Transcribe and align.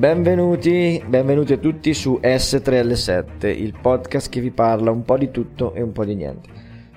Benvenuti, 0.00 1.04
benvenuti 1.06 1.52
a 1.52 1.58
tutti 1.58 1.92
su 1.92 2.20
S3L7, 2.22 3.48
il 3.48 3.74
podcast 3.78 4.30
che 4.30 4.40
vi 4.40 4.50
parla 4.50 4.90
un 4.90 5.02
po' 5.02 5.18
di 5.18 5.30
tutto 5.30 5.74
e 5.74 5.82
un 5.82 5.92
po' 5.92 6.06
di 6.06 6.14
niente. 6.14 6.48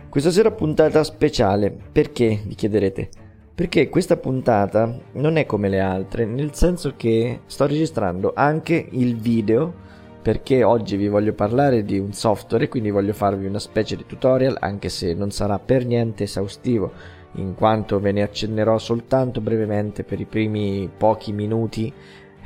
Questa 0.07 0.31
sera 0.31 0.51
puntata 0.51 1.03
speciale, 1.03 1.69
perché 1.69 2.39
vi 2.45 2.55
chiederete? 2.55 3.09
Perché 3.53 3.89
questa 3.89 4.15
puntata 4.15 4.97
non 5.15 5.35
è 5.35 5.45
come 5.45 5.67
le 5.67 5.81
altre, 5.81 6.23
nel 6.23 6.55
senso 6.55 6.93
che 6.95 7.41
sto 7.45 7.67
registrando 7.67 8.31
anche 8.33 8.87
il 8.91 9.17
video, 9.17 9.73
perché 10.21 10.63
oggi 10.63 10.95
vi 10.95 11.09
voglio 11.09 11.33
parlare 11.33 11.83
di 11.83 11.99
un 11.99 12.13
software 12.13 12.69
quindi 12.69 12.89
voglio 12.89 13.11
farvi 13.11 13.45
una 13.45 13.59
specie 13.59 13.97
di 13.97 14.05
tutorial, 14.05 14.55
anche 14.61 14.87
se 14.87 15.13
non 15.13 15.29
sarà 15.29 15.59
per 15.59 15.85
niente 15.85 16.23
esaustivo, 16.23 16.93
in 17.33 17.53
quanto 17.53 17.99
ve 17.99 18.13
ne 18.13 18.21
accennerò 18.21 18.77
soltanto 18.77 19.41
brevemente 19.41 20.05
per 20.05 20.21
i 20.21 20.25
primi 20.25 20.89
pochi 20.95 21.33
minuti 21.33 21.91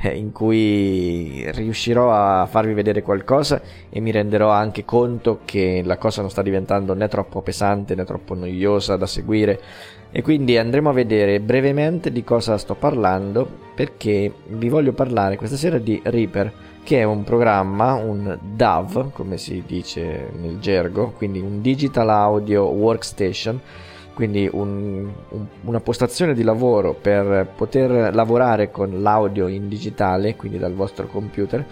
in 0.02 0.30
cui 0.32 1.44
riuscirò 1.52 2.12
a 2.12 2.46
farvi 2.46 2.72
vedere 2.72 3.02
qualcosa 3.02 3.60
e 3.90 4.00
mi 4.00 4.12
renderò 4.12 4.50
anche 4.50 4.84
conto 4.84 5.40
che 5.44 5.82
la 5.84 5.98
cosa 5.98 6.20
non 6.20 6.30
sta 6.30 6.42
diventando 6.42 6.94
né 6.94 7.08
troppo 7.08 7.42
pesante 7.42 7.94
né 7.94 8.04
troppo 8.04 8.34
noiosa 8.34 8.96
da 8.96 9.06
seguire. 9.06 9.60
E 10.10 10.22
quindi 10.22 10.56
andremo 10.56 10.88
a 10.88 10.94
vedere 10.94 11.40
brevemente 11.40 12.10
di 12.12 12.24
cosa 12.24 12.56
sto 12.56 12.74
parlando 12.74 13.46
perché 13.74 14.32
vi 14.46 14.68
voglio 14.68 14.92
parlare 14.92 15.36
questa 15.36 15.56
sera 15.56 15.78
di 15.78 16.00
Reaper 16.02 16.66
che 16.82 17.00
è 17.00 17.04
un 17.04 17.22
programma, 17.24 17.92
un 17.94 18.38
DAW 18.40 19.10
come 19.12 19.36
si 19.36 19.62
dice 19.66 20.30
nel 20.40 20.58
gergo, 20.58 21.10
quindi 21.10 21.38
un 21.38 21.60
Digital 21.60 22.08
Audio 22.08 22.64
Workstation 22.64 23.60
quindi 24.18 24.50
un, 24.50 25.08
un, 25.28 25.46
una 25.62 25.78
postazione 25.78 26.34
di 26.34 26.42
lavoro 26.42 26.92
per 26.92 27.52
poter 27.54 28.12
lavorare 28.12 28.68
con 28.68 29.00
l'audio 29.00 29.46
in 29.46 29.68
digitale, 29.68 30.34
quindi 30.34 30.58
dal 30.58 30.74
vostro 30.74 31.06
computer, 31.06 31.64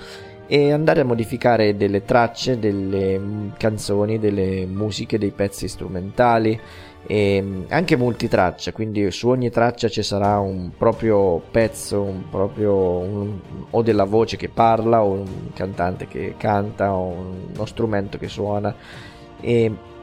e 0.47 0.70
andare 0.70 1.00
a 1.00 1.05
modificare 1.05 1.77
delle 1.77 2.05
tracce, 2.05 2.61
delle 2.61 3.50
canzoni, 3.58 4.20
delle 4.20 4.64
musiche, 4.64 5.19
dei 5.19 5.33
pezzi 5.33 5.66
strumentali 5.66 6.56
e 7.05 7.64
anche 7.66 7.97
multitraccia, 7.97 8.70
quindi 8.70 9.10
su 9.10 9.27
ogni 9.27 9.50
traccia 9.50 9.88
ci 9.88 10.05
sarà 10.05 10.38
un 10.38 10.70
proprio 10.78 11.42
pezzo, 11.50 12.00
un 12.00 12.28
proprio, 12.31 12.77
un, 12.77 13.41
o 13.70 13.83
della 13.83 14.05
voce 14.05 14.36
che 14.36 14.48
parla, 14.48 15.03
o 15.03 15.10
un 15.10 15.50
cantante 15.53 16.06
che 16.06 16.34
canta, 16.36 16.94
o 16.94 17.08
uno 17.53 17.66
strumento 17.66 18.19
che 18.19 18.28
suona. 18.28 18.72
E 19.41 19.94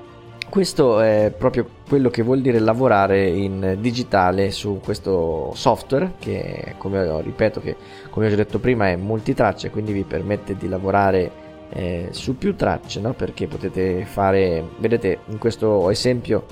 questo 0.49 0.99
è 0.99 1.33
proprio 1.35 1.67
quello 1.87 2.09
che 2.09 2.21
vuol 2.21 2.41
dire 2.41 2.59
lavorare 2.59 3.27
in 3.27 3.77
digitale 3.79 4.51
su 4.51 4.79
questo 4.83 5.51
software 5.53 6.13
che 6.19 6.75
come 6.77 7.21
ripeto 7.21 7.59
che 7.59 7.75
come 8.09 8.27
ho 8.27 8.29
già 8.29 8.35
detto 8.35 8.59
prima 8.59 8.87
è 8.89 8.95
multitracce 8.95 9.69
quindi 9.69 9.91
vi 9.91 10.03
permette 10.03 10.55
di 10.55 10.67
lavorare 10.67 11.31
eh, 11.69 12.09
su 12.11 12.37
più 12.37 12.55
tracce 12.55 12.99
no? 12.99 13.13
perché 13.13 13.47
potete 13.47 14.05
fare 14.05 14.63
vedete 14.77 15.19
in 15.27 15.37
questo 15.37 15.89
esempio 15.89 16.45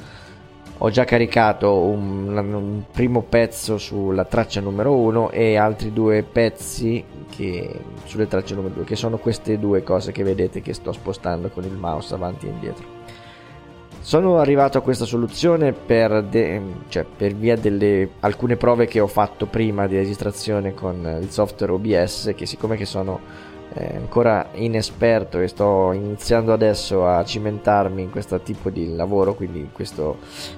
ho 0.84 0.90
già 0.90 1.04
caricato 1.04 1.78
un, 1.78 2.36
un 2.36 2.84
primo 2.92 3.22
pezzo 3.22 3.78
sulla 3.78 4.26
traccia 4.26 4.62
numero 4.62 4.96
1 4.96 5.30
e 5.30 5.56
altri 5.56 5.94
due 5.94 6.24
pezzi 6.24 7.04
che, 7.30 7.70
sulle 8.06 8.28
tracce 8.28 8.56
numero 8.56 8.74
2 8.76 8.84
che 8.84 8.96
sono 8.96 9.18
queste 9.18 9.60
due 9.60 9.84
cose 9.84 10.12
che 10.12 10.24
vedete 10.24 10.62
che 10.62 10.74
sto 10.74 10.92
spostando 10.92 11.50
con 11.50 11.66
il 11.66 11.74
mouse 11.74 12.16
avanti 12.16 12.48
e 12.48 12.50
indietro 12.50 13.01
sono 14.02 14.40
arrivato 14.40 14.80
a 14.80 14.82
questa 14.82 15.06
soluzione 15.06 15.74
per, 15.74 16.24
de- 16.24 16.62
cioè 16.90 17.06
per 17.06 17.36
via 17.36 17.56
delle 17.56 18.10
alcune 18.22 18.58
prove 18.58 18.88
che 18.88 19.00
ho 19.00 19.08
fatto 19.08 19.46
prima 19.46 19.86
di 19.86 19.96
registrazione 19.96 20.74
con 20.74 21.20
il 21.22 21.30
software 21.30 21.72
OBS 21.72 22.34
che 22.36 22.48
siccome 22.48 22.78
che 22.78 22.86
sono 22.86 23.20
eh, 23.74 23.96
ancora 23.96 24.50
inesperto 24.54 25.40
e 25.40 25.48
sto 25.48 25.92
iniziando 25.94 26.52
adesso 26.52 27.06
a 27.06 27.24
cimentarmi 27.24 28.02
in 28.02 28.10
questo 28.10 28.40
tipo 28.42 28.72
di 28.72 28.96
lavoro, 28.96 29.36
quindi 29.36 29.60
in 29.60 29.72
questa 29.72 30.12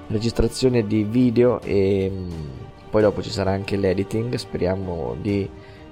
registrazione 0.08 0.86
di 0.86 1.04
video 1.04 1.60
e 1.60 2.10
mh, 2.10 2.28
poi 2.90 3.02
dopo 3.02 3.22
ci 3.22 3.30
sarà 3.30 3.52
anche 3.52 3.76
l'editing, 3.76 4.34
speriamo 4.36 5.16
di 5.20 5.48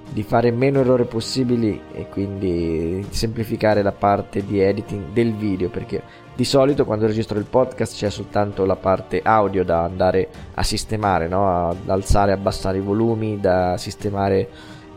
di 0.09 0.21
fare 0.21 0.51
meno 0.51 0.81
errori 0.81 1.05
possibili 1.05 1.79
e 1.93 2.07
quindi 2.09 3.05
semplificare 3.09 3.81
la 3.81 3.91
parte 3.91 4.45
di 4.45 4.59
editing 4.59 5.11
del 5.13 5.33
video 5.33 5.69
perché 5.69 6.01
di 6.35 6.45
solito 6.45 6.83
quando 6.85 7.05
registro 7.05 7.37
il 7.37 7.45
podcast 7.45 7.95
c'è 7.95 8.09
soltanto 8.09 8.65
la 8.65 8.75
parte 8.75 9.21
audio 9.23 9.63
da 9.63 9.83
andare 9.83 10.29
a 10.55 10.63
sistemare, 10.63 11.27
no? 11.27 11.69
ad 11.69 11.87
alzare 11.87 12.31
e 12.31 12.33
abbassare 12.33 12.79
i 12.79 12.81
volumi, 12.81 13.39
da 13.39 13.77
sistemare 13.77 14.49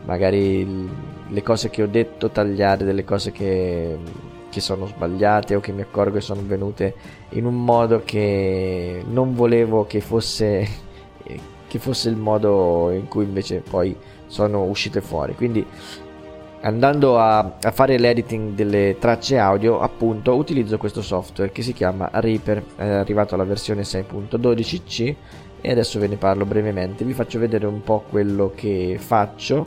magari 0.05 0.89
le 1.27 1.43
cose 1.43 1.69
che 1.69 1.83
ho 1.83 1.87
detto, 1.87 2.29
tagliare 2.29 2.85
delle 2.85 3.03
cose 3.03 3.31
che, 3.31 3.97
che 4.49 4.59
sono 4.61 4.87
sbagliate 4.87 5.55
o 5.55 5.59
che 5.59 5.71
mi 5.71 5.81
accorgo 5.81 6.15
che 6.15 6.21
sono 6.21 6.41
venute 6.43 6.95
in 7.29 7.45
un 7.45 7.63
modo 7.63 8.01
che 8.03 9.03
non 9.07 9.35
volevo 9.35 9.85
che 9.85 10.01
fosse, 10.01 10.67
che 11.67 11.79
fosse 11.79 12.09
il 12.09 12.15
modo 12.15 12.89
in 12.91 13.07
cui 13.07 13.25
invece 13.25 13.61
poi 13.69 13.95
sono 14.25 14.63
uscite 14.63 15.01
fuori. 15.01 15.35
Quindi 15.35 15.65
andando 16.61 17.19
a, 17.19 17.57
a, 17.61 17.71
fare 17.71 17.97
l'editing 17.97 18.53
delle 18.53 18.97
tracce 18.99 19.37
audio 19.37 19.79
appunto 19.79 20.35
utilizzo 20.35 20.77
questo 20.77 21.01
software 21.01 21.51
che 21.51 21.61
si 21.61 21.73
chiama 21.73 22.09
Reaper 22.11 22.63
è 22.75 22.87
arrivato 22.87 23.35
alla 23.35 23.43
versione 23.43 23.83
6.12c 23.83 25.15
e 25.61 25.71
adesso 25.71 25.99
ve 25.99 26.07
ne 26.07 26.17
parlo 26.17 26.45
brevemente. 26.45 27.03
Vi 27.03 27.13
faccio 27.13 27.39
vedere 27.39 27.65
un 27.65 27.81
po' 27.81 28.03
quello 28.09 28.51
che 28.55 28.97
faccio 28.99 29.65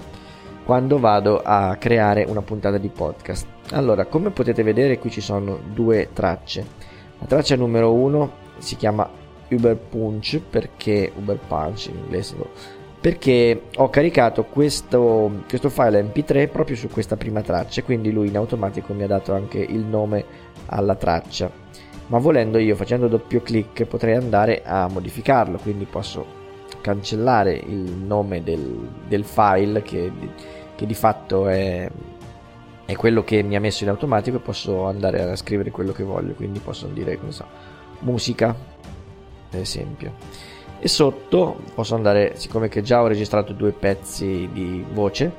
quando 0.65 0.99
vado 0.99 1.41
a 1.43 1.77
creare 1.77 2.25
una 2.29 2.43
puntata 2.43 2.79
di 2.79 2.89
podcast. 2.89 3.47
Allora 3.73 4.07
come 4.07 4.31
potete 4.31 4.63
vedere 4.63 4.99
qui 4.99 5.11
ci 5.11 5.21
sono 5.21 5.59
due 5.73 6.11
tracce. 6.13 6.67
La 7.19 7.27
traccia 7.27 7.57
numero 7.57 7.93
1 7.93 8.33
si 8.59 8.77
chiama 8.77 9.09
Uber 9.51 9.77
Punch 9.77 10.41
perché 10.41 11.13
Uber 11.17 11.39
Punch 11.39 11.87
in 11.87 11.99
inglese 11.99 12.37
perché 13.01 13.63
ho 13.77 13.89
caricato 13.89 14.45
questo, 14.45 15.43
questo, 15.49 15.71
file 15.71 16.03
mp3 16.03 16.51
proprio 16.51 16.77
su 16.77 16.89
questa 16.89 17.17
prima 17.17 17.41
traccia 17.41 17.83
quindi 17.83 18.13
lui 18.13 18.29
in 18.29 18.37
automatico 18.37 18.93
mi 18.93 19.05
ha 19.05 19.07
dato 19.07 19.33
anche 19.33 19.59
il 19.59 19.81
nome 19.81 20.25
alla 20.67 20.95
traccia. 20.95 21.51
Ma 22.09 22.19
volendo 22.19 22.59
io 22.59 22.77
facendo 22.77 23.09
doppio 23.09 23.41
clic 23.41 23.85
potrei 23.85 24.17
andare 24.17 24.63
a 24.65 24.87
modificarlo 24.89 25.59
quindi 25.59 25.87
posso 25.87 26.39
cancellare 26.83 27.55
il 27.55 27.93
nome 27.93 28.43
del, 28.43 28.89
del 29.07 29.25
file 29.25 29.81
che, 29.83 30.11
che, 30.75 30.87
di 30.87 30.95
fatto 30.95 31.49
è, 31.49 31.89
è 32.85 32.97
quello 32.97 33.23
che 33.23 33.43
mi 33.43 33.57
ha 33.57 33.61
messo 33.61 33.85
in 33.85 33.91
automatico 33.91 34.39
e 34.39 34.41
posso 34.41 34.85
andare 34.85 35.23
a 35.23 35.37
scrivere 35.37 35.71
quello 35.71 35.93
che 35.93 36.03
voglio 36.03 36.35
quindi 36.35 36.59
posso 36.59 36.87
dire 36.87 37.19
so, 37.29 37.47
musica 38.01 38.49
ad 38.49 39.59
esempio 39.59 40.13
e 40.81 40.89
sotto 40.89 41.61
posso 41.75 41.95
andare, 41.95 42.33
siccome 42.37 42.69
che 42.69 42.83
già 42.83 43.03
ho 43.03 43.07
registrato 43.07 43.53
due 43.53 43.73
pezzi 43.73 44.49
di 44.53 44.85
voce, 44.93 45.31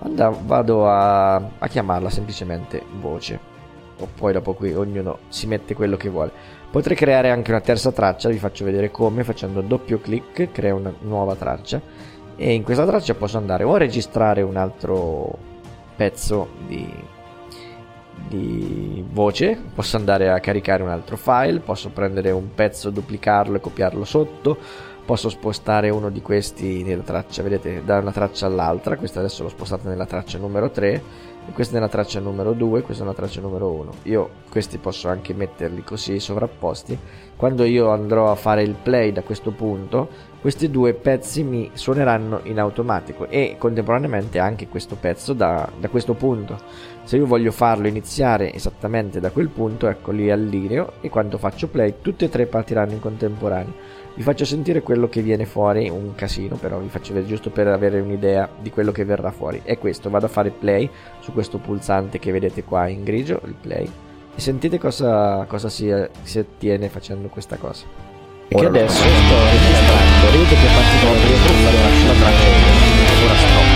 andavo, 0.00 0.40
vado 0.44 0.88
a, 0.88 1.34
a 1.36 1.68
chiamarla 1.68 2.10
semplicemente 2.10 2.82
voce. 3.00 3.56
O 4.00 4.08
poi 4.14 4.32
dopo 4.32 4.54
qui 4.54 4.74
ognuno 4.74 5.18
si 5.28 5.46
mette 5.46 5.74
quello 5.74 5.96
che 5.96 6.08
vuole. 6.08 6.30
Potrei 6.70 6.96
creare 6.96 7.30
anche 7.30 7.50
una 7.50 7.60
terza 7.60 7.92
traccia, 7.92 8.28
vi 8.28 8.38
faccio 8.38 8.64
vedere 8.64 8.90
come, 8.90 9.24
facendo 9.24 9.60
doppio 9.60 10.00
clic, 10.00 10.50
crea 10.52 10.74
una 10.74 10.92
nuova 11.00 11.34
traccia 11.34 11.80
e 12.36 12.52
in 12.52 12.62
questa 12.62 12.86
traccia 12.86 13.14
posso 13.14 13.38
andare 13.38 13.64
o 13.64 13.74
a 13.74 13.78
registrare 13.78 14.42
un 14.42 14.56
altro 14.56 15.36
pezzo 15.96 16.48
di, 16.66 16.88
di 18.28 19.04
voce, 19.10 19.58
posso 19.74 19.96
andare 19.96 20.30
a 20.30 20.40
caricare 20.40 20.82
un 20.82 20.90
altro 20.90 21.16
file, 21.16 21.60
posso 21.60 21.90
prendere 21.90 22.30
un 22.30 22.54
pezzo, 22.54 22.90
duplicarlo 22.90 23.56
e 23.56 23.60
copiarlo 23.60 24.04
sotto, 24.04 24.56
posso 25.04 25.28
spostare 25.28 25.90
uno 25.90 26.10
di 26.10 26.20
questi 26.20 26.82
nella 26.82 27.02
traccia, 27.02 27.42
vedete, 27.42 27.82
da 27.84 27.98
una 27.98 28.12
traccia 28.12 28.46
all'altra, 28.46 28.96
questa 28.96 29.20
adesso 29.20 29.42
l'ho 29.42 29.48
spostata 29.48 29.88
nella 29.88 30.06
traccia 30.06 30.38
numero 30.38 30.70
3 30.70 31.02
questa 31.52 31.74
nella 31.74 31.88
traccia 31.88 32.20
numero 32.20 32.52
2, 32.52 32.82
questa 32.82 33.02
nella 33.04 33.14
traccia 33.14 33.40
numero 33.40 33.70
1. 33.70 33.92
Io 34.04 34.30
questi 34.50 34.78
posso 34.78 35.08
anche 35.08 35.34
metterli 35.34 35.82
così 35.82 36.20
sovrapposti. 36.20 36.98
Quando 37.36 37.64
io 37.64 37.90
andrò 37.90 38.30
a 38.30 38.34
fare 38.34 38.62
il 38.62 38.74
play 38.74 39.12
da 39.12 39.22
questo 39.22 39.50
punto, 39.50 40.08
questi 40.40 40.70
due 40.70 40.94
pezzi 40.94 41.42
mi 41.42 41.70
suoneranno 41.72 42.40
in 42.44 42.58
automatico 42.58 43.28
e 43.28 43.56
contemporaneamente 43.58 44.38
anche 44.38 44.68
questo 44.68 44.96
pezzo 44.96 45.32
da, 45.32 45.68
da 45.78 45.88
questo 45.88 46.14
punto. 46.14 46.58
Se 47.04 47.16
io 47.16 47.26
voglio 47.26 47.52
farlo 47.52 47.86
iniziare 47.86 48.52
esattamente 48.52 49.20
da 49.20 49.30
quel 49.30 49.48
punto, 49.48 49.88
ecco 49.88 50.10
lì 50.10 50.30
allineo 50.30 50.94
e 51.00 51.08
quando 51.08 51.38
faccio 51.38 51.68
play 51.68 51.94
tutti 52.02 52.24
e 52.24 52.28
tre 52.28 52.46
partiranno 52.46 52.92
in 52.92 53.00
contemporanea 53.00 53.97
vi 54.18 54.24
faccio 54.24 54.44
sentire 54.44 54.82
quello 54.82 55.08
che 55.08 55.22
viene 55.22 55.46
fuori, 55.46 55.88
un 55.88 56.16
casino 56.16 56.56
però 56.56 56.80
vi 56.80 56.88
faccio 56.88 57.12
vedere 57.12 57.30
giusto 57.30 57.50
per 57.50 57.68
avere 57.68 58.00
un'idea 58.00 58.48
di 58.60 58.68
quello 58.68 58.90
che 58.90 59.04
verrà 59.04 59.30
fuori. 59.30 59.60
È 59.62 59.78
questo, 59.78 60.10
vado 60.10 60.26
a 60.26 60.28
fare 60.28 60.50
play 60.50 60.90
su 61.20 61.32
questo 61.32 61.58
pulsante 61.58 62.18
che 62.18 62.32
vedete 62.32 62.64
qua 62.64 62.88
in 62.88 63.04
grigio, 63.04 63.40
il 63.44 63.54
play, 63.54 63.88
e 64.34 64.40
sentite 64.40 64.76
cosa, 64.76 65.44
cosa 65.46 65.68
si, 65.68 65.94
si 66.22 66.40
ottiene 66.40 66.88
facendo 66.88 67.28
questa 67.28 67.58
cosa. 67.58 67.86
E 68.48 68.56
che 68.56 68.66
adesso? 68.66 69.04
sto 69.04 69.44
registrando, 69.52 70.26
vedete 70.32 70.54
che 70.56 70.66
partito 70.74 71.06
la 71.62 71.70
traccia, 71.70 72.50
ora 73.24 73.36
stop 73.36 73.66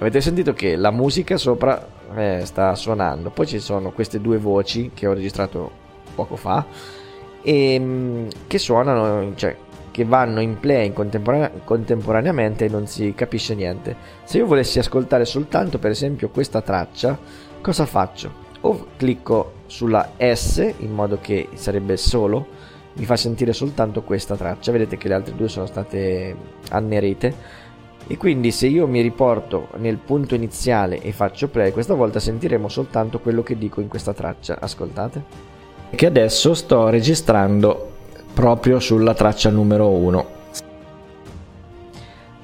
avete 0.00 0.20
sentito 0.20 0.52
che 0.52 0.74
la 0.74 0.90
musica 0.90 1.36
sopra 1.36 1.86
eh, 2.16 2.40
sta 2.44 2.74
suonando, 2.74 3.30
poi 3.30 3.46
ci 3.46 3.60
sono 3.60 3.92
queste 3.92 4.20
due 4.20 4.38
voci 4.38 4.90
che 4.94 5.06
ho 5.06 5.12
registrato 5.12 5.70
poco 6.16 6.34
fa 6.34 6.98
e 7.42 7.74
ehm, 7.74 8.28
che 8.46 8.58
suonano, 8.58 9.32
cioè 9.34 9.56
che 9.90 10.04
vanno 10.04 10.40
in 10.40 10.58
play 10.58 10.86
in 10.86 10.92
contemporanea- 10.92 11.50
contemporaneamente 11.64 12.66
e 12.66 12.68
non 12.68 12.86
si 12.86 13.12
capisce 13.14 13.54
niente. 13.54 13.96
Se 14.24 14.38
io 14.38 14.46
volessi 14.46 14.78
ascoltare 14.78 15.24
soltanto 15.24 15.78
per 15.78 15.90
esempio 15.90 16.28
questa 16.30 16.62
traccia, 16.62 17.18
cosa 17.60 17.86
faccio? 17.86 18.48
O 18.62 18.86
clicco 18.96 19.52
sulla 19.66 20.12
S 20.16 20.74
in 20.78 20.92
modo 20.92 21.18
che 21.20 21.48
sarebbe 21.54 21.96
solo, 21.96 22.46
mi 22.94 23.04
fa 23.04 23.16
sentire 23.16 23.52
soltanto 23.52 24.02
questa 24.02 24.36
traccia, 24.36 24.72
vedete 24.72 24.96
che 24.96 25.08
le 25.08 25.14
altre 25.14 25.34
due 25.34 25.48
sono 25.48 25.66
state 25.66 26.36
annerite 26.70 27.58
e 28.06 28.16
quindi 28.16 28.50
se 28.50 28.66
io 28.66 28.86
mi 28.86 29.00
riporto 29.00 29.68
nel 29.76 29.98
punto 29.98 30.34
iniziale 30.34 31.00
e 31.00 31.12
faccio 31.12 31.48
play, 31.48 31.70
questa 31.70 31.94
volta 31.94 32.18
sentiremo 32.18 32.68
soltanto 32.68 33.20
quello 33.20 33.42
che 33.42 33.56
dico 33.56 33.80
in 33.80 33.88
questa 33.88 34.12
traccia, 34.12 34.58
ascoltate. 34.60 35.58
Che 35.92 36.06
adesso 36.06 36.54
sto 36.54 36.88
registrando 36.88 37.90
proprio 38.32 38.78
sulla 38.78 39.12
traccia 39.12 39.50
numero 39.50 39.88
1. 39.90 40.26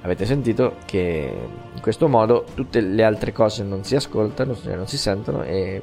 Avete 0.02 0.26
sentito 0.26 0.74
che 0.84 1.32
in 1.72 1.80
questo 1.80 2.08
modo 2.08 2.44
tutte 2.54 2.80
le 2.80 3.02
altre 3.02 3.32
cose 3.32 3.62
non 3.62 3.82
si 3.82 3.94
ascoltano, 3.94 4.56
non 4.64 4.86
si 4.86 4.98
sentono 4.98 5.42
e 5.42 5.80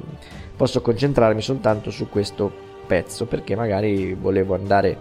posso 0.56 0.82
concentrarmi 0.82 1.40
soltanto 1.40 1.90
su 1.90 2.08
questo 2.08 2.52
pezzo 2.86 3.26
perché 3.26 3.56
magari 3.56 4.14
volevo 4.14 4.54
andare 4.54 4.96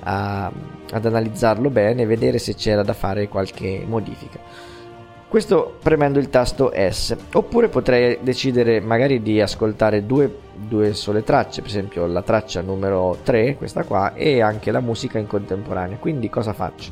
a, 0.00 0.50
ad 0.92 1.06
analizzarlo 1.06 1.70
bene 1.70 2.02
e 2.02 2.06
vedere 2.06 2.38
se 2.38 2.54
c'era 2.54 2.82
da 2.82 2.92
fare 2.92 3.28
qualche 3.28 3.84
modifica. 3.86 4.38
Questo 5.28 5.76
premendo 5.82 6.18
il 6.18 6.30
tasto 6.30 6.72
S, 6.74 7.14
oppure 7.34 7.68
potrei 7.68 8.16
decidere 8.22 8.80
magari 8.80 9.20
di 9.20 9.42
ascoltare 9.42 10.06
due, 10.06 10.34
due, 10.54 10.94
sole 10.94 11.22
tracce, 11.22 11.60
per 11.60 11.68
esempio 11.68 12.06
la 12.06 12.22
traccia 12.22 12.62
numero 12.62 13.18
3, 13.22 13.56
questa 13.56 13.84
qua, 13.84 14.14
e 14.14 14.40
anche 14.40 14.70
la 14.70 14.80
musica 14.80 15.18
in 15.18 15.26
contemporanea. 15.26 15.98
Quindi 15.98 16.30
cosa 16.30 16.54
faccio? 16.54 16.90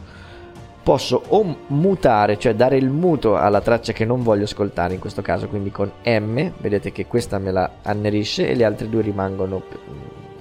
Posso 0.82 1.22
o 1.28 1.56
mutare, 1.68 2.38
cioè 2.38 2.54
dare 2.54 2.76
il 2.76 2.90
muto 2.90 3.38
alla 3.38 3.62
traccia 3.62 3.94
che 3.94 4.04
non 4.04 4.22
voglio 4.22 4.44
ascoltare, 4.44 4.92
in 4.92 5.00
questo 5.00 5.22
caso 5.22 5.48
quindi 5.48 5.70
con 5.70 5.90
M, 6.04 6.52
vedete 6.58 6.92
che 6.92 7.06
questa 7.06 7.38
me 7.38 7.50
la 7.50 7.70
annerisce 7.80 8.50
e 8.50 8.54
le 8.54 8.64
altre 8.64 8.90
due 8.90 9.00
rimangono 9.00 9.62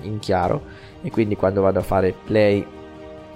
in 0.02 0.20
chiaro 0.20 0.64
e 1.02 1.10
quindi 1.10 1.38
quando 1.38 1.62
vado 1.62 1.80
a 1.80 1.84
fare 1.84 2.14
play 2.26 2.66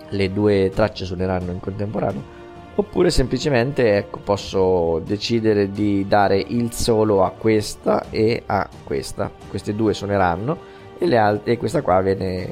le 0.10 0.34
due 0.34 0.70
tracce 0.76 1.06
suoneranno 1.06 1.52
in 1.52 1.62
contemporanea 1.62 2.39
oppure 2.80 3.10
semplicemente 3.10 3.98
ecco, 3.98 4.20
posso 4.20 5.00
decidere 5.06 5.70
di 5.70 6.06
dare 6.08 6.38
il 6.38 6.72
solo 6.72 7.24
a 7.24 7.32
questa 7.32 8.10
e 8.10 8.44
a 8.46 8.68
questa. 8.84 9.30
Queste 9.50 9.76
due 9.76 9.94
suoneranno 9.94 10.58
e, 10.98 11.06
le 11.06 11.18
altre, 11.18 11.54
e 11.54 11.58
questa 11.58 11.82
qua 11.82 12.00
viene 12.02 12.52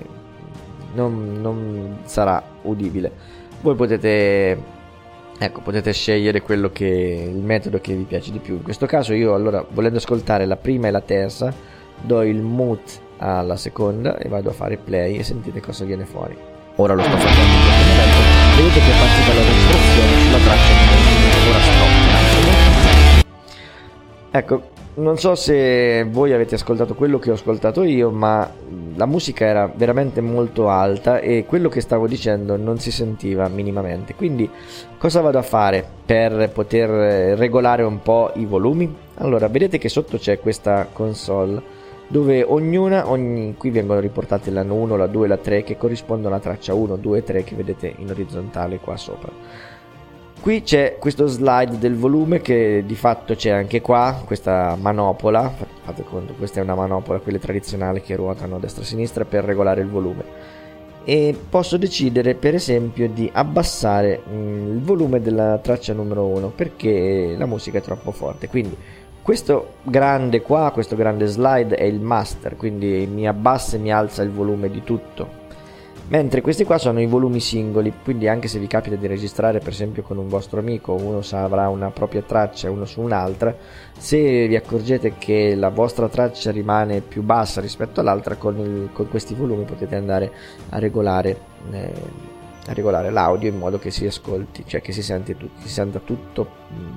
non, 0.94 1.38
non 1.40 2.00
sarà 2.04 2.44
udibile. 2.64 3.12
Voi 3.62 3.76
potete 3.76 4.76
ecco 5.40 5.62
potete 5.62 5.94
scegliere 5.94 6.42
che 6.42 7.30
il 7.32 7.44
metodo 7.44 7.80
che 7.80 7.96
vi 7.96 8.04
piace 8.04 8.32
di 8.32 8.40
più. 8.40 8.56
In 8.56 8.64
questo 8.64 8.86
caso 8.86 9.14
io 9.14 9.34
allora 9.34 9.66
volendo 9.70 9.98
ascoltare 9.98 10.46
la 10.46 10.58
prima 10.58 10.88
e 10.88 10.92
la 10.92 11.02
terza 11.02 11.54
do 12.02 12.22
il 12.22 12.42
mute 12.42 13.06
alla 13.18 13.56
seconda 13.56 14.18
e 14.18 14.28
vado 14.28 14.50
a 14.50 14.54
fare 14.54 14.78
play 14.78 15.18
e 15.18 15.24
sentite 15.24 15.62
cosa 15.62 15.86
viene 15.86 16.06
fuori. 16.06 16.38
Ora 16.80 16.94
lo 16.94 17.02
sto 17.02 17.18
facendo. 17.18 18.28
Vedete 18.58 18.80
che 18.80 18.92
è 18.92 18.98
partita 18.98 19.34
la 19.34 19.77
registrazione 19.98 20.22
sulla 20.22 20.38
traccia 20.38 20.74
di 21.42 21.50
ora 21.50 21.60
stop 21.60 21.90
ecco 24.32 24.76
non 24.96 25.18
so 25.18 25.36
se 25.36 26.06
voi 26.10 26.34
avete 26.34 26.56
ascoltato 26.56 26.96
quello 26.96 27.20
che 27.20 27.30
ho 27.30 27.36
ascoltato 27.36 27.84
io 27.84 28.10
ma 28.10 28.50
la 28.96 29.06
musica 29.06 29.46
era 29.46 29.72
veramente 29.74 30.22
molto 30.22 30.70
alta 30.70 31.20
e 31.20 31.46
quello 31.46 31.70
che 31.70 31.82
stavo 31.82 32.08
dicendo 32.08 32.58
non 32.58 32.80
si 32.80 32.92
sentiva 32.92 33.48
minimamente. 33.48 34.16
Quindi 34.16 34.50
cosa 34.98 35.22
vado 35.22 35.38
a 35.38 35.44
fare 35.44 35.86
per 36.04 36.50
poter 36.52 37.38
regolare 37.38 37.84
un 37.84 38.02
po' 38.02 38.32
i 38.36 38.46
volumi? 38.46 38.92
Allora 39.18 39.48
vedete 39.50 39.78
che 39.78 39.88
sotto 39.88 40.18
c'è 40.18 40.40
questa 40.40 40.88
console 40.92 41.76
dove 42.08 42.42
ognuna, 42.42 43.10
ogni, 43.10 43.56
qui 43.56 43.70
vengono 43.70 44.00
riportate 44.00 44.50
la 44.50 44.64
1, 44.64 44.96
la 44.96 45.08
2 45.08 45.26
e 45.26 45.28
la 45.28 45.38
3 45.38 45.64
che 45.64 45.78
corrispondono 45.78 46.34
alla 46.34 46.42
traccia 46.42 46.74
1, 46.74 46.96
2 46.96 47.18
e 47.18 47.24
3 47.24 47.44
che 47.44 47.56
vedete 47.56 47.94
in 47.98 48.10
orizzontale 48.10 48.80
qua 48.80 48.98
sopra. 48.98 49.30
Qui 50.40 50.62
c'è 50.62 50.98
questo 50.98 51.28
slide 51.28 51.78
del 51.78 51.98
volume 51.98 52.40
che 52.40 52.84
di 52.86 52.96
fatto 52.96 53.36
c'è 53.36 53.50
anche 53.50 53.82
qua, 53.82 54.22
questa 54.26 54.78
manopola, 54.80 55.52
fate 55.84 56.04
conto, 56.04 56.34
questa 56.34 56.62
è 56.62 56.64
una 56.64 56.76
manopola, 56.76 57.20
quelle 57.20 57.40
tradizionali 57.40 58.02
che 58.02 58.16
ruotano 58.16 58.56
a 58.56 58.60
destra 58.60 58.82
e 58.82 58.86
a 58.86 58.88
sinistra 58.88 59.26
per 59.26 59.44
regolare 59.44 59.82
il 59.82 59.90
volume. 59.90 60.24
E 61.04 61.38
posso 61.50 61.78
decidere 61.78 62.36
per 62.36 62.56
esempio 62.56 63.10
di 63.10 63.30
abbassare 63.34 64.22
mm, 64.30 64.72
il 64.76 64.82
volume 64.82 65.22
della 65.22 65.58
traccia 65.58 65.94
numero 65.94 66.26
1 66.26 66.50
perché 66.50 67.36
la 67.38 67.46
musica 67.46 67.80
è 67.80 67.82
troppo 67.82 68.12
forte. 68.12 68.48
Quindi 68.48 68.78
questo 69.22 69.74
grande 69.84 70.42
qua, 70.42 70.72
questo 70.72 70.96
grande 70.96 71.26
slide 71.26 71.76
è 71.76 71.84
il 71.84 72.00
master, 72.00 72.56
quindi 72.56 73.06
mi 73.12 73.28
abbassa 73.28 73.76
e 73.76 73.80
mi 73.80 73.92
alza 73.92 74.22
il 74.22 74.32
volume 74.32 74.70
di 74.70 74.84
tutto. 74.84 75.46
Mentre 76.10 76.40
questi 76.40 76.64
qua 76.64 76.78
sono 76.78 77.02
i 77.02 77.06
volumi 77.06 77.42
singoli, 77.42 77.92
quindi 78.02 78.30
anche 78.30 78.48
se 78.48 78.60
vi 78.60 78.68
capita 78.68 78.96
di 78.96 79.08
registrare 79.08 79.60
per 79.60 79.74
esempio 79.74 80.04
con 80.04 80.18
un 80.18 80.30
vostro 80.30 80.60
amico, 80.60 80.94
uno 80.94 81.22
avrà 81.32 81.68
una 81.68 81.90
propria 81.90 82.22
traccia 82.22 82.72
uno 82.72 82.86
su 82.86 83.02
un'altra, 83.02 83.54
se 83.98 84.48
vi 84.48 84.56
accorgete 84.56 85.16
che 85.18 85.54
la 85.54 85.68
vostra 85.68 86.08
traccia 86.08 86.52
rimane 86.52 87.02
più 87.02 87.24
bassa 87.24 87.60
rispetto 87.60 88.00
all'altra, 88.00 88.36
con, 88.36 88.58
il, 88.58 88.90
con 88.94 89.10
questi 89.10 89.34
volumi 89.34 89.66
potete 89.66 89.98
andare 89.98 90.32
a 90.70 90.80
regolare, 90.80 91.38
eh, 91.72 91.92
a 92.68 92.74
regolare 92.74 93.10
l'audio 93.10 93.50
in 93.50 93.58
modo 93.58 93.78
che 93.78 93.92
si 93.92 94.06
ascolti, 94.06 94.64
cioè 94.66 94.80
che 94.80 94.94
si, 94.94 95.04
sente, 95.04 95.36
si 95.58 95.68
senta 95.68 96.00
tutto 96.00 96.48
mm, 96.74 96.94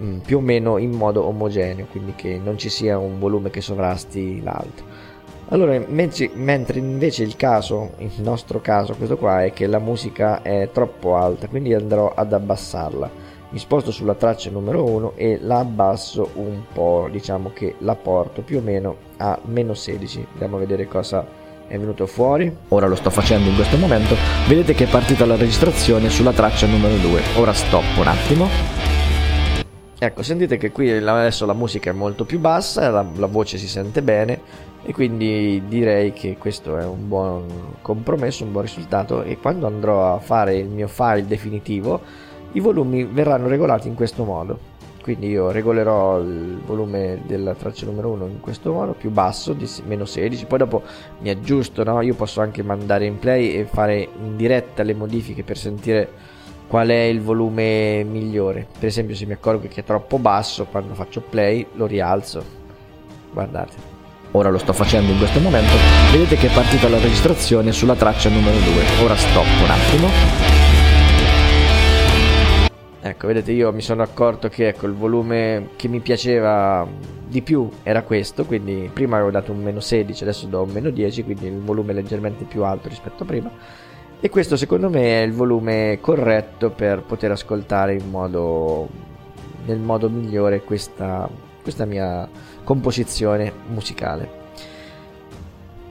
Mm, 0.00 0.18
più 0.18 0.38
o 0.38 0.40
meno 0.40 0.78
in 0.78 0.90
modo 0.90 1.24
omogeneo, 1.26 1.86
quindi 1.90 2.14
che 2.16 2.40
non 2.42 2.56
ci 2.56 2.70
sia 2.70 2.98
un 2.98 3.18
volume 3.18 3.50
che 3.50 3.60
sovrasti 3.60 4.42
l'altro. 4.42 4.84
Allora, 5.52 5.78
mentre 5.86 6.78
invece 6.78 7.24
il 7.24 7.36
caso, 7.36 7.90
il 7.98 8.10
nostro 8.22 8.62
caso, 8.62 8.94
questo 8.94 9.18
qua 9.18 9.44
è 9.44 9.52
che 9.52 9.66
la 9.66 9.78
musica 9.78 10.40
è 10.40 10.70
troppo 10.72 11.14
alta, 11.16 11.46
quindi 11.46 11.74
andrò 11.74 12.10
ad 12.14 12.32
abbassarla. 12.32 13.10
Mi 13.50 13.58
sposto 13.58 13.90
sulla 13.90 14.14
traccia 14.14 14.48
numero 14.48 14.82
1 14.82 15.12
e 15.14 15.38
la 15.42 15.58
abbasso 15.58 16.30
un 16.36 16.62
po', 16.72 17.06
diciamo 17.10 17.50
che 17.52 17.74
la 17.80 17.94
porto 17.94 18.40
più 18.40 18.58
o 18.58 18.60
meno 18.62 18.96
a 19.18 19.38
meno 19.44 19.74
16. 19.74 20.26
Andiamo 20.32 20.56
a 20.56 20.60
vedere 20.60 20.88
cosa 20.88 21.22
è 21.66 21.78
venuto 21.78 22.06
fuori. 22.06 22.50
Ora 22.68 22.86
lo 22.86 22.94
sto 22.94 23.10
facendo 23.10 23.50
in 23.50 23.54
questo 23.54 23.76
momento. 23.76 24.16
Vedete 24.48 24.72
che 24.72 24.84
è 24.84 24.88
partita 24.88 25.26
la 25.26 25.36
registrazione 25.36 26.08
sulla 26.08 26.32
traccia 26.32 26.66
numero 26.66 26.96
2. 26.96 27.20
Ora 27.36 27.52
stop 27.52 27.84
un 27.98 28.06
attimo 28.06 28.81
Ecco, 30.04 30.24
sentite 30.24 30.56
che 30.56 30.72
qui 30.72 30.90
adesso 30.90 31.46
la 31.46 31.52
musica 31.52 31.90
è 31.90 31.92
molto 31.92 32.24
più 32.24 32.40
bassa, 32.40 32.90
la, 32.90 33.06
la 33.14 33.26
voce 33.28 33.56
si 33.56 33.68
sente 33.68 34.02
bene 34.02 34.40
e 34.82 34.92
quindi 34.92 35.62
direi 35.68 36.12
che 36.12 36.36
questo 36.38 36.76
è 36.76 36.84
un 36.84 37.06
buon 37.06 37.76
compromesso, 37.82 38.42
un 38.42 38.50
buon 38.50 38.64
risultato 38.64 39.22
e 39.22 39.38
quando 39.38 39.68
andrò 39.68 40.12
a 40.12 40.18
fare 40.18 40.56
il 40.56 40.66
mio 40.66 40.88
file 40.88 41.24
definitivo 41.24 42.00
i 42.50 42.58
volumi 42.58 43.04
verranno 43.04 43.46
regolati 43.46 43.86
in 43.86 43.94
questo 43.94 44.24
modo. 44.24 44.58
Quindi 45.02 45.28
io 45.28 45.52
regolerò 45.52 46.18
il 46.18 46.60
volume 46.66 47.20
della 47.24 47.54
traccia 47.54 47.86
numero 47.86 48.10
1 48.10 48.26
in 48.26 48.40
questo 48.40 48.72
modo, 48.72 48.94
più 48.94 49.10
basso, 49.10 49.52
di 49.52 49.70
meno 49.86 50.04
16, 50.04 50.46
poi 50.46 50.58
dopo 50.58 50.82
mi 51.20 51.30
aggiusto, 51.30 51.84
no? 51.84 52.00
io 52.00 52.14
posso 52.14 52.40
anche 52.40 52.64
mandare 52.64 53.06
in 53.06 53.20
play 53.20 53.52
e 53.52 53.66
fare 53.66 54.08
in 54.20 54.36
diretta 54.36 54.82
le 54.82 54.94
modifiche 54.94 55.44
per 55.44 55.56
sentire 55.56 56.31
qual 56.72 56.88
è 56.88 57.02
il 57.02 57.20
volume 57.20 58.02
migliore. 58.02 58.66
Per 58.78 58.88
esempio, 58.88 59.14
se 59.14 59.26
mi 59.26 59.34
accorgo 59.34 59.68
che 59.68 59.82
è 59.82 59.84
troppo 59.84 60.16
basso, 60.16 60.64
quando 60.64 60.94
faccio 60.94 61.20
play 61.20 61.66
lo 61.74 61.84
rialzo. 61.84 62.42
Guardate. 63.30 63.76
Ora 64.30 64.48
lo 64.48 64.56
sto 64.56 64.72
facendo 64.72 65.12
in 65.12 65.18
questo 65.18 65.38
momento. 65.38 65.70
Vedete 66.10 66.36
che 66.36 66.46
è 66.46 66.54
partita 66.54 66.88
la 66.88 66.98
registrazione 66.98 67.72
sulla 67.72 67.94
traccia 67.94 68.30
numero 68.30 68.56
2. 68.56 69.04
Ora 69.04 69.14
stop 69.14 69.44
un 69.44 69.70
attimo. 69.70 70.08
Ecco, 73.02 73.26
vedete, 73.26 73.52
io 73.52 73.70
mi 73.70 73.82
sono 73.82 74.00
accorto 74.00 74.48
che 74.48 74.68
ecco, 74.68 74.86
il 74.86 74.94
volume 74.94 75.72
che 75.76 75.88
mi 75.88 76.00
piaceva 76.00 76.88
di 77.28 77.42
più 77.42 77.68
era 77.82 78.00
questo, 78.00 78.46
quindi 78.46 78.88
prima 78.90 79.16
avevo 79.16 79.30
dato 79.30 79.52
un 79.52 79.62
meno 79.62 79.80
16, 79.80 80.22
adesso 80.22 80.46
do 80.46 80.62
un 80.62 80.70
meno 80.70 80.88
10, 80.88 81.22
quindi 81.22 81.48
il 81.48 81.60
volume 81.60 81.92
è 81.92 81.94
leggermente 81.94 82.44
più 82.44 82.64
alto 82.64 82.88
rispetto 82.88 83.24
a 83.24 83.26
prima 83.26 83.50
e 84.24 84.30
questo 84.30 84.56
secondo 84.56 84.88
me 84.88 85.20
è 85.20 85.24
il 85.24 85.32
volume 85.32 85.98
corretto 86.00 86.70
per 86.70 87.02
poter 87.02 87.32
ascoltare 87.32 88.00
modo, 88.08 88.88
nel 89.66 89.80
modo 89.80 90.08
migliore 90.08 90.62
questa, 90.62 91.28
questa 91.60 91.86
mia 91.86 92.28
composizione 92.62 93.52
musicale. 93.66 94.40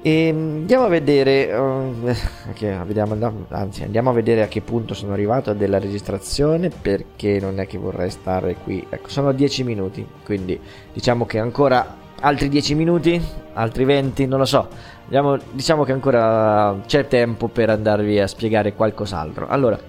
E 0.01 0.29
andiamo 0.29 0.85
a 0.85 0.87
vedere, 0.87 1.53
okay, 1.53 2.85
vediamo, 2.85 3.45
anzi 3.49 3.83
andiamo 3.83 4.11
a 4.11 4.13
vedere 4.13 4.43
a 4.43 4.47
che 4.47 4.61
punto 4.61 4.93
sono 4.93 5.11
arrivato 5.11 5.53
della 5.53 5.77
registrazione 5.77 6.69
perché 6.69 7.37
non 7.37 7.59
è 7.59 7.67
che 7.67 7.77
vorrei 7.77 8.09
stare 8.09 8.55
qui. 8.63 8.87
Ecco, 8.89 9.09
sono 9.09 9.33
10 9.33 9.65
minuti, 9.65 10.07
quindi 10.23 10.57
diciamo 10.93 11.25
che 11.25 11.37
ancora 11.37 12.00
altri 12.21 12.49
10 12.49 12.75
minuti, 12.75 13.21
altri 13.53 13.85
20, 13.85 14.25
non 14.25 14.39
lo 14.39 14.45
so. 14.45 14.67
Andiamo, 15.03 15.37
diciamo 15.51 15.83
che 15.83 15.91
ancora 15.91 16.79
c'è 16.85 17.07
tempo 17.07 17.47
per 17.47 17.69
andarvi 17.69 18.19
a 18.19 18.27
spiegare 18.27 18.73
qualcos'altro. 18.73 19.47
Allora, 19.47 19.79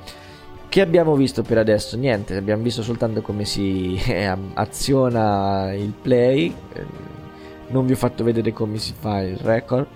che 0.69 0.81
abbiamo 0.81 1.15
visto 1.15 1.43
per 1.43 1.59
adesso? 1.59 1.97
Niente, 1.97 2.37
abbiamo 2.37 2.63
visto 2.63 2.83
soltanto 2.83 3.23
come 3.23 3.45
si 3.45 3.95
eh, 4.07 4.37
aziona 4.55 5.73
il 5.73 5.93
play. 6.01 6.55
Non 7.69 7.87
vi 7.87 7.93
ho 7.93 7.97
fatto 7.97 8.25
vedere 8.25 8.53
come 8.53 8.79
si 8.79 8.93
fa 8.99 9.21
il 9.23 9.39
record 9.39 9.87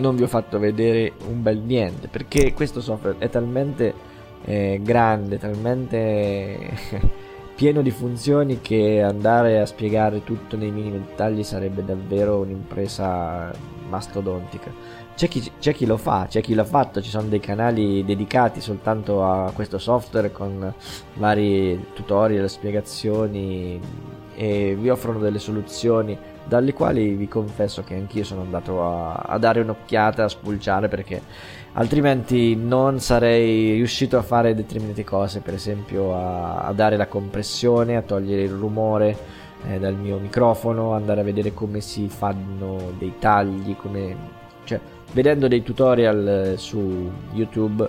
non 0.00 0.16
vi 0.16 0.22
ho 0.22 0.28
fatto 0.28 0.58
vedere 0.58 1.12
un 1.28 1.42
bel 1.42 1.58
niente 1.58 2.08
perché 2.08 2.52
questo 2.52 2.80
software 2.80 3.16
è 3.18 3.28
talmente 3.28 3.94
eh, 4.44 4.80
grande, 4.82 5.38
talmente 5.38 6.58
pieno 7.60 7.82
di 7.82 7.90
funzioni 7.90 8.62
che 8.62 9.02
andare 9.02 9.60
a 9.60 9.66
spiegare 9.66 10.24
tutto 10.24 10.56
nei 10.56 10.70
minimi 10.70 10.96
dettagli 10.96 11.44
sarebbe 11.44 11.84
davvero 11.84 12.38
un'impresa 12.38 13.52
mastodontica. 13.86 14.72
C'è 15.14 15.28
chi, 15.28 15.52
c'è 15.60 15.74
chi, 15.74 15.84
lo 15.84 15.98
fa, 15.98 16.24
c'è 16.26 16.40
chi 16.40 16.54
l'ha 16.54 16.64
fatto, 16.64 17.02
ci 17.02 17.10
sono 17.10 17.28
dei 17.28 17.38
canali 17.38 18.02
dedicati 18.02 18.62
soltanto 18.62 19.22
a 19.26 19.52
questo 19.54 19.76
software 19.76 20.32
con 20.32 20.72
vari 21.16 21.88
tutorial, 21.92 22.48
spiegazioni 22.48 23.78
e 24.36 24.74
vi 24.80 24.88
offrono 24.88 25.18
delle 25.18 25.38
soluzioni 25.38 26.16
dalle 26.50 26.72
quali 26.72 27.14
vi 27.14 27.28
confesso 27.28 27.84
che 27.84 27.94
anch'io 27.94 28.24
sono 28.24 28.40
andato 28.40 28.82
a, 28.82 29.12
a 29.14 29.38
dare 29.38 29.60
un'occhiata, 29.60 30.24
a 30.24 30.28
spulciare 30.28 30.88
perché 30.88 31.22
altrimenti 31.74 32.56
non 32.56 32.98
sarei 32.98 33.74
riuscito 33.74 34.18
a 34.18 34.22
fare 34.22 34.52
determinate 34.52 35.04
cose, 35.04 35.38
per 35.38 35.54
esempio 35.54 36.12
a, 36.12 36.62
a 36.62 36.72
dare 36.72 36.96
la 36.96 37.06
compressione, 37.06 37.96
a 37.96 38.02
togliere 38.02 38.42
il 38.42 38.50
rumore 38.50 39.16
eh, 39.68 39.78
dal 39.78 39.94
mio 39.94 40.18
microfono, 40.18 40.92
andare 40.92 41.20
a 41.20 41.24
vedere 41.24 41.54
come 41.54 41.80
si 41.80 42.08
fanno 42.08 42.94
dei 42.98 43.14
tagli, 43.20 43.76
come, 43.76 44.16
cioè 44.64 44.80
vedendo 45.12 45.46
dei 45.46 45.62
tutorial 45.62 46.26
eh, 46.26 46.56
su 46.56 47.08
YouTube 47.32 47.88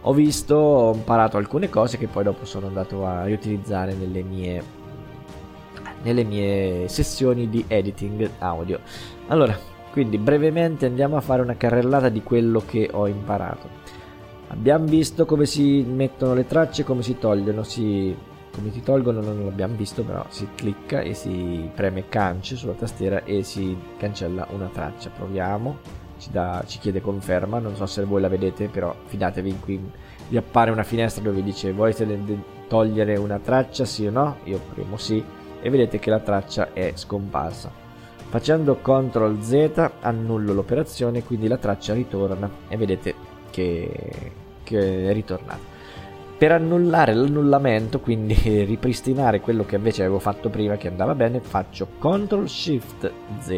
ho 0.00 0.12
visto, 0.12 0.56
ho 0.56 0.92
imparato 0.92 1.36
alcune 1.36 1.68
cose 1.68 1.98
che 1.98 2.08
poi 2.08 2.24
dopo 2.24 2.44
sono 2.44 2.66
andato 2.66 3.06
a 3.06 3.22
riutilizzare 3.22 3.94
nelle 3.94 4.22
mie 4.22 4.80
nelle 6.02 6.24
mie 6.24 6.88
sessioni 6.88 7.48
di 7.48 7.64
editing 7.66 8.28
audio. 8.38 8.80
Allora, 9.28 9.56
quindi 9.92 10.18
brevemente 10.18 10.86
andiamo 10.86 11.16
a 11.16 11.20
fare 11.20 11.42
una 11.42 11.56
carrellata 11.56 12.08
di 12.08 12.22
quello 12.22 12.62
che 12.66 12.88
ho 12.90 13.06
imparato. 13.06 13.68
Abbiamo 14.48 14.86
visto 14.86 15.26
come 15.26 15.46
si 15.46 15.82
mettono 15.82 16.34
le 16.34 16.46
tracce, 16.46 16.84
come 16.84 17.02
si 17.02 17.18
togliono, 17.18 17.62
si, 17.62 18.14
come 18.54 18.70
si 18.70 18.82
tolgono 18.82 19.20
non 19.20 19.44
l'abbiamo 19.44 19.76
visto, 19.76 20.02
però 20.02 20.24
si 20.28 20.48
clicca 20.54 21.00
e 21.00 21.14
si 21.14 21.70
preme 21.74 22.08
cance 22.08 22.56
sulla 22.56 22.72
tastiera 22.72 23.24
e 23.24 23.42
si 23.42 23.76
cancella 23.98 24.46
una 24.50 24.70
traccia. 24.72 25.10
Proviamo, 25.10 25.78
ci, 26.18 26.30
dà, 26.30 26.62
ci 26.66 26.78
chiede 26.78 27.00
conferma, 27.00 27.58
non 27.58 27.76
so 27.76 27.86
se 27.86 28.04
voi 28.04 28.20
la 28.20 28.28
vedete, 28.28 28.68
però 28.68 28.94
fidatevi, 29.04 29.58
qui 29.60 29.80
vi 30.28 30.36
appare 30.36 30.70
una 30.70 30.84
finestra 30.84 31.22
dove 31.22 31.42
dice 31.42 31.72
volete 31.72 32.06
togliere 32.68 33.16
una 33.16 33.38
traccia, 33.38 33.84
sì 33.84 34.06
o 34.06 34.10
no? 34.10 34.36
Io 34.44 34.58
premo 34.72 34.96
sì 34.96 35.22
e 35.62 35.70
vedete 35.70 35.98
che 35.98 36.10
la 36.10 36.18
traccia 36.18 36.72
è 36.72 36.92
scomparsa. 36.94 37.70
Facendo 38.28 38.76
CTRL 38.76 39.40
Z 39.40 39.90
annullo 40.00 40.52
l'operazione, 40.52 41.22
quindi 41.22 41.48
la 41.48 41.56
traccia 41.56 41.94
ritorna 41.94 42.50
e 42.68 42.76
vedete 42.76 43.14
che, 43.50 44.32
che 44.62 45.08
è 45.08 45.12
ritornata. 45.12 45.70
Per 46.36 46.50
annullare 46.50 47.14
l'annullamento, 47.14 48.00
quindi 48.00 48.34
ripristinare 48.64 49.40
quello 49.40 49.64
che 49.64 49.76
invece 49.76 50.02
avevo 50.02 50.18
fatto 50.18 50.48
prima 50.48 50.76
che 50.76 50.88
andava 50.88 51.14
bene, 51.14 51.40
faccio 51.40 51.86
CTRL 51.98 52.46
SHIFT 52.46 53.12
Z 53.38 53.48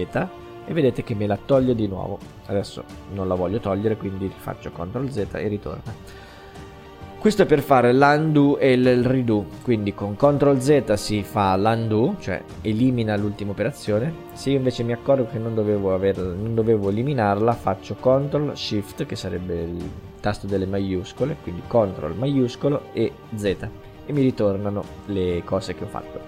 e 0.67 0.73
vedete 0.73 1.03
che 1.03 1.15
me 1.15 1.27
la 1.27 1.39
toglie 1.43 1.75
di 1.75 1.87
nuovo. 1.87 2.19
Adesso 2.47 2.85
non 3.13 3.29
la 3.29 3.35
voglio 3.35 3.61
togliere, 3.61 3.97
quindi 3.97 4.31
faccio 4.37 4.71
CTRL 4.71 5.09
Z 5.09 5.29
e 5.35 5.49
ritorna. 5.49 5.93
Questo 7.25 7.41
è 7.41 7.47
per 7.47 7.63
fare 7.63 7.95
l'undo 7.95 8.59
e 8.59 8.73
il 8.75 9.03
redo, 9.03 9.47
quindi 9.63 9.95
con 9.95 10.15
CTRL 10.15 10.59
Z 10.59 10.93
si 10.93 11.23
fa 11.23 11.57
l'undo, 11.57 12.17
cioè 12.21 12.43
elimina 12.61 13.17
l'ultima 13.17 13.53
operazione. 13.53 14.13
Se 14.35 14.51
io 14.51 14.59
invece 14.59 14.83
mi 14.83 14.93
accorgo 14.93 15.29
che 15.33 15.39
non 15.39 15.55
dovevo, 15.55 15.95
aver, 15.95 16.19
non 16.19 16.55
dovevo 16.55 16.91
eliminarla, 16.91 17.55
faccio 17.55 17.95
CTRL 17.95 18.53
SHIFT, 18.55 19.07
che 19.07 19.17
sarebbe 19.17 19.55
il 19.55 19.91
tasto 20.21 20.47
delle 20.47 20.67
maiuscole, 20.67 21.39
quindi 21.43 21.63
CTRL 21.67 22.15
maiuscolo 22.15 22.89
e 22.93 23.11
Z, 23.35 23.45
e 23.45 24.13
mi 24.13 24.21
ritornano 24.21 24.85
le 25.07 25.41
cose 25.47 25.75
che 25.75 25.85
ho 25.85 25.89
fatto. 25.89 26.21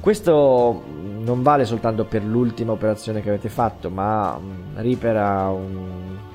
Questo 0.00 0.82
non 1.20 1.42
vale 1.44 1.64
soltanto 1.64 2.06
per 2.06 2.24
l'ultima 2.24 2.72
operazione 2.72 3.22
che 3.22 3.28
avete 3.28 3.48
fatto, 3.48 3.88
ma 3.88 4.36
mm, 4.36 4.78
Reaper 4.78 5.16
ha 5.16 5.48
un 5.48 6.30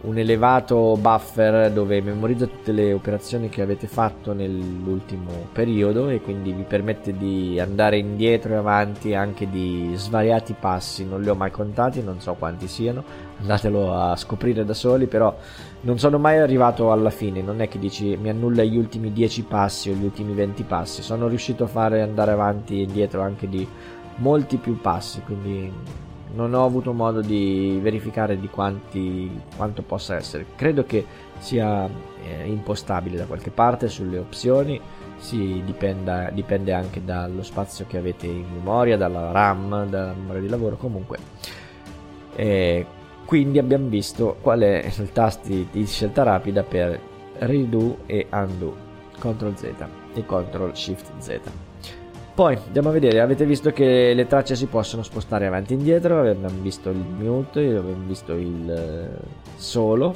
un 0.00 0.16
elevato 0.16 0.96
buffer 0.96 1.72
dove 1.72 2.00
memorizza 2.00 2.46
tutte 2.46 2.70
le 2.70 2.92
operazioni 2.92 3.48
che 3.48 3.62
avete 3.62 3.88
fatto 3.88 4.32
nell'ultimo 4.32 5.48
periodo 5.52 6.08
e 6.08 6.20
quindi 6.20 6.52
vi 6.52 6.62
permette 6.62 7.16
di 7.16 7.58
andare 7.58 7.98
indietro 7.98 8.52
e 8.52 8.56
avanti 8.56 9.14
anche 9.14 9.50
di 9.50 9.90
svariati 9.94 10.54
passi, 10.58 11.04
non 11.04 11.20
li 11.20 11.28
ho 11.28 11.34
mai 11.34 11.50
contati, 11.50 12.00
non 12.00 12.20
so 12.20 12.34
quanti 12.34 12.68
siano, 12.68 13.02
andatelo 13.40 13.92
a 13.92 14.14
scoprire 14.14 14.64
da 14.64 14.74
soli, 14.74 15.06
però 15.06 15.36
non 15.80 15.98
sono 15.98 16.18
mai 16.18 16.38
arrivato 16.38 16.92
alla 16.92 17.10
fine, 17.10 17.42
non 17.42 17.60
è 17.60 17.66
che 17.66 17.80
dici 17.80 18.16
mi 18.16 18.28
annulla 18.28 18.62
gli 18.62 18.76
ultimi 18.76 19.12
10 19.12 19.42
passi 19.44 19.90
o 19.90 19.94
gli 19.94 20.04
ultimi 20.04 20.32
20 20.32 20.62
passi, 20.62 21.02
sono 21.02 21.26
riuscito 21.26 21.64
a 21.64 21.68
fare 21.68 22.02
andare 22.02 22.30
avanti 22.30 22.78
e 22.78 22.82
indietro 22.82 23.20
anche 23.20 23.48
di 23.48 23.66
molti 24.18 24.58
più 24.58 24.80
passi, 24.80 25.22
quindi 25.22 25.72
non 26.34 26.54
ho 26.54 26.64
avuto 26.64 26.92
modo 26.92 27.20
di 27.20 27.78
verificare 27.82 28.38
di 28.38 28.48
quanti, 28.48 29.30
quanto 29.56 29.82
possa 29.82 30.16
essere. 30.16 30.46
Credo 30.56 30.84
che 30.84 31.04
sia 31.38 31.86
eh, 31.86 32.46
impostabile 32.46 33.16
da 33.16 33.26
qualche 33.26 33.50
parte 33.50 33.88
sulle 33.88 34.18
opzioni, 34.18 34.80
si 35.16 35.62
dipenda, 35.64 36.30
dipende 36.30 36.72
anche 36.72 37.04
dallo 37.04 37.42
spazio 37.42 37.86
che 37.86 37.98
avete 37.98 38.26
in 38.26 38.46
memoria, 38.52 38.96
dalla 38.96 39.30
RAM, 39.32 39.88
dalla 39.88 40.12
memoria 40.12 40.40
di 40.40 40.48
lavoro, 40.48 40.76
comunque. 40.76 41.18
Eh, 42.34 42.86
quindi 43.24 43.58
abbiamo 43.58 43.88
visto 43.88 44.36
qual 44.40 44.60
è 44.60 44.90
il 44.96 45.12
tasti 45.12 45.68
di 45.70 45.86
scelta 45.86 46.22
rapida 46.22 46.62
per 46.62 46.98
redo 47.38 47.98
e 48.06 48.26
undo, 48.30 48.76
CTRL 49.18 49.54
Z 49.54 49.62
e 50.14 50.24
CTRL 50.24 50.72
SHIFT 50.72 51.18
Z. 51.18 51.67
Poi 52.38 52.56
andiamo 52.66 52.90
a 52.90 52.92
vedere, 52.92 53.20
avete 53.20 53.44
visto 53.44 53.72
che 53.72 54.14
le 54.14 54.26
tracce 54.28 54.54
si 54.54 54.66
possono 54.66 55.02
spostare 55.02 55.48
avanti 55.48 55.72
e 55.72 55.76
indietro, 55.76 56.20
abbiamo 56.20 56.60
visto 56.60 56.88
il 56.88 56.96
mute, 56.98 57.58
abbiamo 57.78 58.04
visto 58.06 58.34
il 58.34 58.70
eh, 58.70 59.08
solo, 59.56 60.14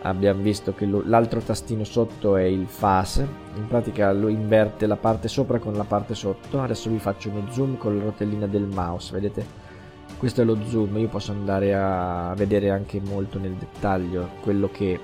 abbiamo 0.00 0.40
visto 0.40 0.72
che 0.72 0.86
l'altro 0.86 1.40
tastino 1.40 1.84
sotto 1.84 2.38
è 2.38 2.44
il 2.44 2.66
fase, 2.66 3.28
in 3.54 3.66
pratica 3.66 4.14
lo 4.14 4.28
inverte 4.28 4.86
la 4.86 4.96
parte 4.96 5.28
sopra 5.28 5.58
con 5.58 5.74
la 5.74 5.84
parte 5.84 6.14
sotto, 6.14 6.58
adesso 6.58 6.88
vi 6.88 6.98
faccio 6.98 7.28
uno 7.28 7.44
zoom 7.50 7.76
con 7.76 7.98
la 7.98 8.04
rotellina 8.04 8.46
del 8.46 8.64
mouse, 8.64 9.12
vedete? 9.12 9.44
Questo 10.16 10.40
è 10.40 10.44
lo 10.44 10.56
zoom, 10.64 10.96
io 10.96 11.08
posso 11.08 11.32
andare 11.32 11.74
a 11.74 12.32
vedere 12.34 12.70
anche 12.70 12.98
molto 12.98 13.38
nel 13.38 13.56
dettaglio 13.56 14.30
quello 14.40 14.70
che 14.72 14.98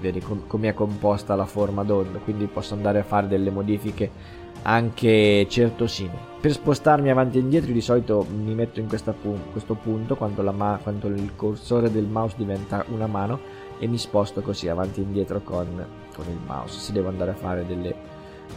vedi 0.00 0.20
come 0.20 0.68
è 0.68 0.74
composta 0.74 1.36
la 1.36 1.46
forma 1.46 1.84
d'onda, 1.84 2.18
quindi 2.18 2.46
posso 2.46 2.74
andare 2.74 2.98
a 2.98 3.04
fare 3.04 3.28
delle 3.28 3.50
modifiche 3.50 4.42
anche 4.64 5.46
certosino. 5.48 6.32
Per 6.40 6.52
spostarmi 6.52 7.10
avanti 7.10 7.38
e 7.38 7.40
indietro 7.40 7.72
di 7.72 7.80
solito 7.80 8.26
mi 8.28 8.54
metto 8.54 8.80
in 8.80 8.86
pu- 8.86 9.50
questo 9.50 9.74
punto 9.74 10.14
quando, 10.14 10.42
ma- 10.52 10.78
quando, 10.82 11.08
il 11.08 11.32
cursore 11.34 11.90
del 11.90 12.04
mouse 12.04 12.36
diventa 12.36 12.84
una 12.88 13.06
mano 13.06 13.40
e 13.78 13.86
mi 13.86 13.98
sposto 13.98 14.40
così 14.40 14.68
avanti 14.68 15.00
e 15.00 15.04
indietro 15.04 15.40
con, 15.40 15.66
con 16.14 16.26
il 16.28 16.38
mouse 16.46 16.78
se 16.78 16.92
devo 16.92 17.08
andare 17.08 17.32
a 17.32 17.34
fare 17.34 17.66
delle, 17.66 17.94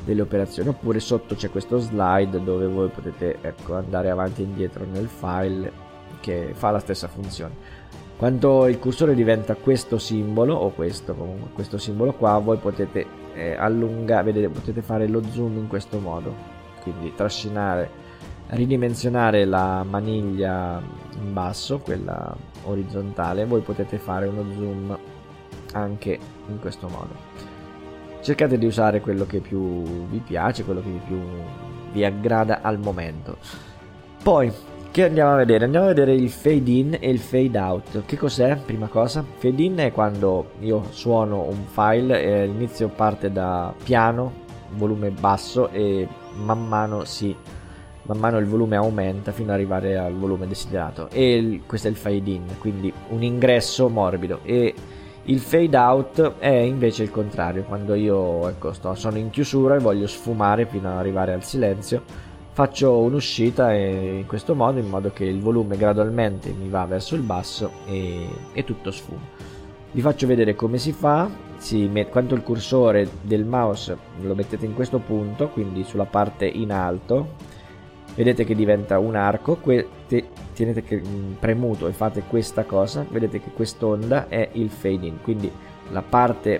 delle, 0.05 0.21
operazioni 0.21 0.69
oppure 0.69 0.99
sotto 0.99 1.35
c'è 1.35 1.49
questo 1.49 1.79
slide 1.79 2.43
dove 2.43 2.67
voi 2.67 2.89
potete 2.89 3.37
ecco, 3.41 3.75
andare 3.75 4.09
avanti 4.09 4.41
e 4.41 4.45
indietro 4.45 4.85
nel 4.85 5.07
file 5.07 5.71
che 6.19 6.51
fa 6.53 6.71
la 6.71 6.79
stessa 6.79 7.07
funzione 7.07 7.85
quando 8.15 8.67
il 8.67 8.79
cursore 8.79 9.15
diventa 9.15 9.55
questo 9.55 9.97
simbolo 9.97 10.53
o 10.53 10.69
questo 10.69 11.15
comunque 11.15 11.49
questo 11.53 11.77
simbolo 11.77 12.13
qua 12.13 12.37
voi 12.37 12.57
potete 12.57 13.25
eh, 13.37 13.55
allungare 13.55 14.23
vedete 14.23 14.49
potete 14.49 14.81
fare 14.81 15.07
lo 15.07 15.21
zoom 15.31 15.57
in 15.57 15.67
questo 15.67 15.99
modo. 15.99 16.33
Quindi 16.81 17.13
trascinare 17.13 18.05
ridimensionare 18.49 19.45
la 19.45 19.83
maniglia 19.83 20.81
in 21.19 21.33
basso 21.33 21.79
quella 21.79 22.33
orizzontale 22.63 23.45
voi 23.45 23.59
potete 23.59 23.97
fare 23.97 24.25
uno 24.27 24.45
zoom 24.53 24.97
anche 25.73 26.17
in 26.47 26.59
questo 26.59 26.87
modo. 26.87 27.45
Cercate 28.21 28.57
di 28.57 28.65
usare 28.65 29.01
quello 29.01 29.25
che 29.25 29.39
più 29.39 29.83
vi 30.07 30.19
piace 30.19 30.63
quello 30.63 30.81
che 30.81 30.99
più 31.05 31.19
vi 31.91 32.03
aggrada 32.03 32.61
al 32.61 32.79
momento. 32.79 33.37
Poi 34.23 34.51
che 34.97 35.03
andiamo 35.03 35.33
a 35.33 35.35
vedere? 35.35 35.65
Andiamo 35.65 35.85
a 35.85 35.89
vedere 35.89 36.15
il 36.15 36.27
fade 36.27 36.71
in 36.71 36.97
e 36.99 37.11
il 37.11 37.19
fade 37.19 37.59
out. 37.59 38.03
Che 38.03 38.17
cos'è? 38.17 38.57
Prima 38.57 38.87
cosa, 38.87 39.23
fade 39.37 39.61
in 39.61 39.75
è 39.75 39.91
quando 39.91 40.53
io 40.61 40.85
suono 40.89 41.43
un 41.43 41.65
file 41.67 42.23
e 42.23 42.41
all'inizio 42.41 42.87
parte 42.87 43.31
da 43.31 43.71
piano, 43.83 44.33
volume 44.71 45.11
basso 45.11 45.69
e 45.69 46.07
man 46.43 46.67
mano 46.67 47.03
si 47.03 47.35
man 48.03 48.17
mano 48.17 48.39
il 48.39 48.47
volume 48.47 48.75
aumenta 48.75 49.31
fino 49.31 49.49
ad 49.49 49.57
arrivare 49.57 49.97
al 49.97 50.13
volume 50.13 50.47
desiderato 50.47 51.09
e 51.11 51.35
il, 51.35 51.61
questo 51.67 51.87
è 51.87 51.91
il 51.91 51.97
fade 51.97 52.31
in, 52.31 52.45
quindi 52.57 52.91
un 53.09 53.21
ingresso 53.21 53.89
morbido 53.89 54.39
e 54.43 54.73
il 55.25 55.39
fade 55.39 55.77
out 55.77 56.37
è 56.39 56.47
invece 56.47 57.03
il 57.03 57.11
contrario, 57.11 57.63
quando 57.65 57.93
io 57.93 58.47
ecco, 58.47 58.73
sto, 58.73 58.95
sono 58.95 59.17
in 59.17 59.29
chiusura 59.29 59.75
e 59.75 59.79
voglio 59.79 60.07
sfumare 60.07 60.65
fino 60.65 60.89
ad 60.89 60.97
arrivare 60.97 61.33
al 61.33 61.43
silenzio, 61.43 62.25
faccio 62.57 62.97
un'uscita 63.01 63.71
in 63.71 64.25
questo 64.25 64.55
modo, 64.55 64.79
in 64.79 64.87
modo 64.89 65.11
che 65.11 65.25
il 65.25 65.39
volume 65.39 65.77
gradualmente 65.77 66.51
mi 66.59 66.69
va 66.69 66.85
verso 66.85 67.13
il 67.13 67.21
basso 67.21 67.69
e, 67.85 68.27
e 68.51 68.63
tutto 68.63 68.89
sfuma. 68.89 69.21
Vi 69.91 70.01
faccio 70.01 70.25
vedere 70.25 70.55
come 70.55 70.79
si 70.79 70.91
fa, 70.91 71.29
si 71.57 71.87
met- 71.87 72.09
quando 72.09 72.33
il 72.33 72.41
cursore 72.41 73.07
del 73.21 73.45
mouse 73.45 73.95
lo 74.21 74.33
mettete 74.33 74.65
in 74.65 74.73
questo 74.73 74.97
punto, 74.97 75.49
quindi 75.49 75.83
sulla 75.83 76.05
parte 76.05 76.47
in 76.47 76.71
alto, 76.71 77.35
vedete 78.15 78.43
che 78.43 78.55
diventa 78.55 78.97
un 78.97 79.15
arco, 79.15 79.57
que- 79.57 79.87
te- 80.07 80.29
tenete 80.55 80.81
che, 80.81 80.99
mm, 80.99 81.33
premuto 81.33 81.87
e 81.87 81.91
fate 81.91 82.23
questa 82.27 82.63
cosa, 82.63 83.05
vedete 83.07 83.39
che 83.39 83.51
quest'onda 83.51 84.29
è 84.29 84.49
il 84.53 84.71
fade 84.71 85.05
in, 85.05 85.21
quindi 85.21 85.51
la 85.91 86.01
parte, 86.01 86.59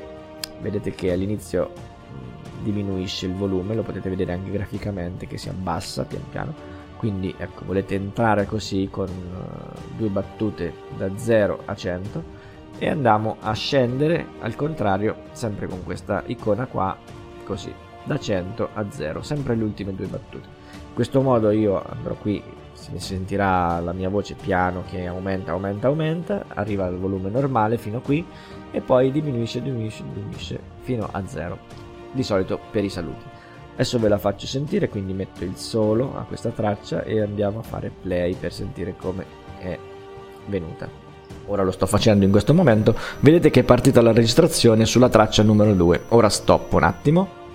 vedete 0.61 0.91
che 0.91 1.11
all'inizio 1.11 1.86
diminuisce 2.71 3.25
il 3.25 3.33
volume, 3.33 3.75
lo 3.75 3.83
potete 3.83 4.09
vedere 4.09 4.33
anche 4.33 4.51
graficamente 4.51 5.25
che 5.25 5.37
si 5.37 5.47
abbassa 5.47 6.03
pian 6.03 6.23
piano, 6.29 6.53
quindi 6.97 7.33
ecco 7.37 7.63
volete 7.65 7.95
entrare 7.95 8.45
così 8.45 8.89
con 8.91 9.07
uh, 9.07 9.95
due 9.95 10.09
battute 10.09 10.73
da 10.97 11.09
0 11.15 11.61
a 11.65 11.75
100 11.75 12.45
e 12.79 12.89
andiamo 12.89 13.37
a 13.39 13.53
scendere 13.53 14.25
al 14.39 14.55
contrario 14.55 15.23
sempre 15.31 15.67
con 15.67 15.83
questa 15.83 16.23
icona 16.25 16.65
qua 16.65 16.95
così 17.43 17.73
da 18.03 18.19
100 18.19 18.69
a 18.73 18.85
0 18.89 19.21
sempre 19.21 19.55
le 19.55 19.63
ultime 19.63 19.95
due 19.95 20.07
battute. 20.07 20.47
In 20.89 20.93
questo 20.93 21.21
modo 21.21 21.51
io 21.51 21.81
andrò 21.81 22.15
qui 22.15 22.41
si 22.73 22.91
sentirà 22.99 23.79
la 23.79 23.91
mia 23.91 24.09
voce 24.09 24.35
piano 24.35 24.83
che 24.89 25.07
aumenta, 25.07 25.51
aumenta, 25.51 25.87
aumenta, 25.87 26.45
arriva 26.47 26.85
al 26.85 26.97
volume 26.97 27.29
normale 27.29 27.77
fino 27.77 27.97
a 27.97 28.01
qui 28.01 28.25
e 28.71 28.81
poi 28.81 29.11
diminuisce, 29.11 29.61
diminuisce, 29.61 30.03
diminuisce 30.13 30.59
fino 30.81 31.07
a 31.11 31.25
zero, 31.25 31.85
di 32.17 32.23
solito 32.23 32.59
per 32.71 32.83
i 32.83 32.89
saluti. 32.89 33.23
Adesso 33.73 33.99
ve 33.99 34.09
la 34.09 34.17
faccio 34.17 34.47
sentire, 34.47 34.89
quindi 34.89 35.13
metto 35.13 35.43
il 35.43 35.55
solo 35.55 36.17
a 36.17 36.23
questa 36.23 36.49
traccia 36.49 37.03
e 37.03 37.21
andiamo 37.21 37.59
a 37.59 37.63
fare 37.63 37.91
play 38.01 38.33
per 38.33 38.51
sentire 38.51 38.95
come 38.97 39.25
è 39.59 39.77
venuta. 40.47 40.89
Ora 41.45 41.63
lo 41.63 41.71
sto 41.71 41.85
facendo 41.85 42.25
in 42.25 42.31
questo 42.31 42.53
momento, 42.53 42.95
vedete 43.19 43.49
che 43.49 43.61
è 43.61 43.63
partita 43.63 44.01
la 44.01 44.11
registrazione 44.11 44.85
sulla 44.85 45.09
traccia 45.09 45.43
numero 45.43 45.73
2. 45.73 46.05
Ora 46.09 46.27
stop 46.27 46.73
un 46.73 46.83
attimo 46.83 47.45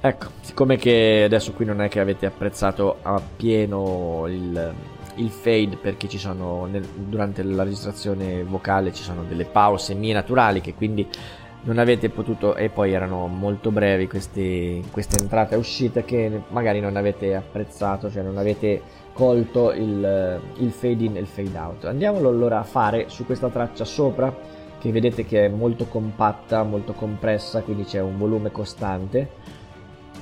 Ecco, 0.00 0.26
siccome 0.42 0.76
che 0.76 1.24
adesso 1.24 1.52
qui 1.52 1.64
non 1.64 1.80
è 1.82 1.88
che 1.88 1.98
avete 1.98 2.24
apprezzato 2.24 2.98
appieno 3.02 4.26
il, 4.28 4.74
il 5.16 5.28
fade 5.28 5.76
perché 5.76 6.08
ci 6.08 6.18
sono 6.18 6.66
nel, 6.66 6.84
durante 6.84 7.42
la 7.42 7.64
registrazione 7.64 8.44
vocale 8.44 8.92
ci 8.92 9.02
sono 9.02 9.24
delle 9.24 9.44
pause 9.44 9.94
mie 9.94 10.12
naturali 10.12 10.60
che 10.60 10.74
quindi 10.74 11.04
non 11.62 11.78
avete 11.78 12.08
potuto 12.08 12.54
e 12.54 12.68
poi 12.68 12.92
erano 12.92 13.26
molto 13.26 13.70
brevi 13.70 14.06
queste, 14.06 14.82
queste 14.90 15.20
entrate 15.20 15.54
e 15.54 15.58
uscite 15.58 16.04
che 16.04 16.42
magari 16.48 16.80
non 16.80 16.96
avete 16.96 17.34
apprezzato, 17.34 18.10
cioè 18.10 18.22
non 18.22 18.38
avete 18.38 18.80
colto 19.12 19.72
il, 19.72 20.40
il 20.58 20.70
fade 20.70 21.04
in 21.04 21.16
e 21.16 21.20
il 21.20 21.26
fade 21.26 21.58
out. 21.58 21.84
Andiamolo 21.84 22.28
allora 22.28 22.60
a 22.60 22.64
fare 22.64 23.08
su 23.08 23.26
questa 23.26 23.48
traccia 23.48 23.84
sopra 23.84 24.34
che 24.78 24.92
vedete 24.92 25.24
che 25.24 25.46
è 25.46 25.48
molto 25.48 25.86
compatta, 25.86 26.62
molto 26.62 26.92
compressa, 26.92 27.62
quindi 27.62 27.84
c'è 27.84 28.00
un 28.00 28.16
volume 28.16 28.52
costante 28.52 29.30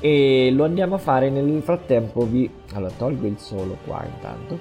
e 0.01 0.51
lo 0.53 0.65
andiamo 0.65 0.97
a 0.97 0.99
fare 0.99 1.31
nel 1.31 1.63
frattempo 1.63 2.27
vi 2.27 2.51
allora 2.75 2.93
tolgo 2.97 3.27
il 3.27 3.39
solo 3.39 3.79
qua 3.85 4.05
intanto 4.05 4.59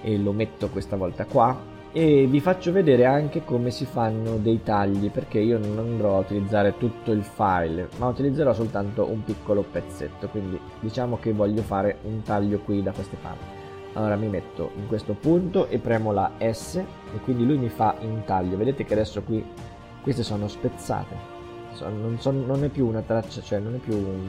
e 0.00 0.16
lo 0.16 0.32
metto 0.32 0.68
questa 0.68 0.96
volta 0.96 1.24
qua 1.24 1.78
e 1.92 2.26
vi 2.26 2.40
faccio 2.40 2.70
vedere 2.70 3.04
anche 3.04 3.44
come 3.44 3.70
si 3.70 3.84
fanno 3.84 4.36
dei 4.36 4.62
tagli 4.62 5.10
perché 5.10 5.40
io 5.40 5.58
non 5.58 5.78
andrò 5.78 6.16
a 6.16 6.20
utilizzare 6.20 6.76
tutto 6.78 7.10
il 7.10 7.24
file 7.24 7.88
ma 7.98 8.06
utilizzerò 8.06 8.54
soltanto 8.54 9.10
un 9.10 9.24
piccolo 9.24 9.62
pezzetto 9.62 10.28
quindi 10.28 10.58
diciamo 10.78 11.18
che 11.18 11.32
voglio 11.32 11.62
fare 11.62 11.98
un 12.02 12.22
taglio 12.22 12.60
qui 12.60 12.82
da 12.82 12.92
queste 12.92 13.16
parti. 13.20 13.58
Allora 13.94 14.14
mi 14.14 14.28
metto 14.28 14.70
in 14.76 14.86
questo 14.86 15.14
punto 15.14 15.66
e 15.66 15.78
premo 15.78 16.12
la 16.12 16.32
S 16.38 16.76
e 16.76 17.18
quindi 17.24 17.44
lui 17.44 17.58
mi 17.58 17.68
fa 17.68 17.96
un 18.00 18.22
taglio. 18.24 18.56
Vedete 18.56 18.84
che 18.84 18.92
adesso 18.92 19.20
qui 19.22 19.44
queste 20.00 20.22
sono 20.22 20.46
spezzate. 20.46 21.38
Non, 21.80 22.16
so, 22.20 22.30
non, 22.30 22.62
è 22.62 22.68
più 22.68 22.86
una 22.86 23.00
traccia, 23.00 23.40
cioè 23.40 23.58
non 23.58 23.74
è 23.74 23.78
più 23.78 23.96
un, 23.96 24.28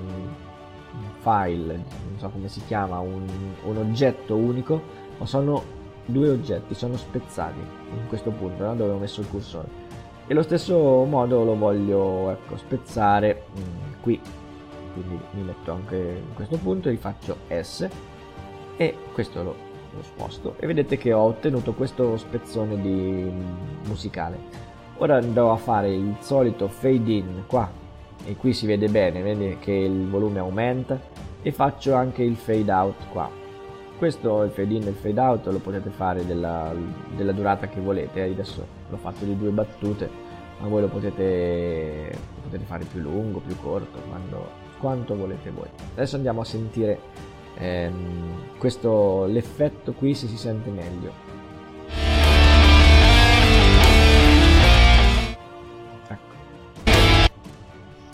file, 1.19 1.74
non 1.76 2.17
so 2.17 2.30
come 2.30 2.47
si 2.47 2.62
chiama, 2.65 3.00
un, 3.00 3.26
un, 3.65 3.78
oggetto 3.78 4.36
unico, 4.36 4.82
ma 5.17 5.26
sono 5.26 5.63
due 6.06 6.30
oggetti, 6.30 6.74
sono 6.74 6.98
spezzati 6.98 7.60
in 7.60 8.08
questo 8.08 8.32
punto, 8.32 8.64
no? 8.64 8.76
dove 8.76 8.92
ho 8.92 8.98
messo 8.98 9.22
il 9.22 9.28
cursore. 9.30 9.90
E 10.28 10.34
lo 10.34 10.44
stesso 10.44 11.04
modo 11.04 11.44
lo 11.44 11.58
voglio 11.58 12.30
ecco, 12.30 12.58
spezzare 12.58 13.44
mh, 13.54 13.60
mm, 13.60 14.02
qui, 14.02 14.20
quindi 14.94 15.20
mi 15.32 15.42
metto 15.42 15.72
anche 15.72 15.96
in 15.96 16.34
questo 16.34 16.58
punto 16.58 16.90
e 16.90 16.96
faccio 16.98 17.38
S. 17.50 17.88
E 18.78 18.96
questo 19.14 19.44
lo, 19.44 19.56
lo 19.94 20.02
sposto. 20.02 20.56
E 20.60 20.68
vedete 20.68 20.98
che 20.98 21.14
ho 21.14 21.22
ottenuto 21.22 21.74
questo 21.74 22.18
spezzone 22.18 22.82
di 22.82 22.90
mm, 22.90 23.88
musicale. 23.88 24.70
Ora 24.98 25.18
andrò 25.18 25.52
a 25.52 25.58
fare 25.58 25.94
il 25.94 26.16
solito 26.20 26.68
fade 26.68 27.12
in 27.12 27.44
qua. 27.48 27.70
E 28.24 28.36
qui 28.36 28.54
si 28.54 28.68
vede 28.68 28.88
bene 28.88 29.24
vede 29.24 29.58
che 29.60 29.72
il 29.72 30.08
volume 30.08 30.40
aumenta? 30.40 31.00
E 31.42 31.52
faccio 31.52 31.96
anche 31.96 32.22
il 32.22 32.36
fade 32.36 32.72
out 32.72 33.08
qua 33.12 33.41
questo 34.02 34.42
il 34.42 34.50
fade 34.50 34.74
in 34.74 34.88
e 34.88 34.90
il 34.90 34.96
fade 34.96 35.20
out 35.20 35.46
lo 35.46 35.60
potete 35.60 35.92
fare 35.92 36.26
della, 36.26 36.74
della 37.16 37.34
durata 37.34 37.68
che 37.68 37.80
volete. 37.80 38.24
Adesso 38.24 38.66
l'ho 38.90 38.98
fatto 38.98 39.26
di 39.26 39.38
due 39.38 39.52
battute 39.52 40.10
ma 40.60 40.68
voi 40.68 40.82
lo 40.82 40.88
potete, 40.88 42.12
potete 42.42 42.64
fare 42.64 42.84
più 42.86 43.00
lungo 43.00 43.42
più 43.42 43.56
corto 43.62 44.00
quando, 44.10 44.50
quanto 44.80 45.16
volete 45.16 45.52
voi. 45.52 45.68
Adesso 45.94 46.16
andiamo 46.16 46.42
a 46.42 46.46
sentire 46.46 47.00
ehm, 47.60 48.58
questo 48.58 49.26
l'effetto 49.26 49.94
qui 49.94 50.16
se 50.16 50.26
si 50.26 50.38
sente 50.38 50.72
meglio 50.72 51.31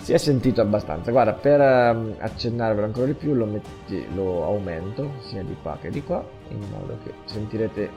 si 0.07 0.13
è 0.13 0.17
sentito 0.17 0.61
abbastanza. 0.61 1.11
Guarda 1.11 1.33
per 1.33 1.59
um, 1.59 2.15
accennarvelo 2.17 2.85
ancora 2.85 3.07
di 3.07 3.13
più 3.13 3.33
lo, 3.33 3.43
metti, 3.43 4.07
lo 4.15 4.45
aumento 4.45 5.15
sia 5.19 5.43
di 5.43 5.53
qua 5.61 5.77
che 5.81 5.89
di 5.89 6.01
qua 6.01 6.25
in 6.47 6.63
modo 6.71 6.97
che 7.03 7.11
sentirete 7.25 7.89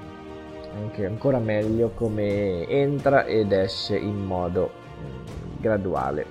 anche 0.74 1.06
ancora 1.06 1.38
meglio 1.38 1.90
come 1.94 2.66
entra 2.66 3.24
ed 3.26 3.52
esce 3.52 3.96
in 3.96 4.24
modo 4.24 4.72
mm, 5.00 5.60
graduale. 5.60 6.26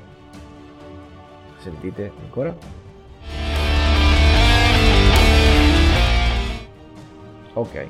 Sentite 1.60 2.12
ancora? 2.24 2.54
Ok. 7.54 7.88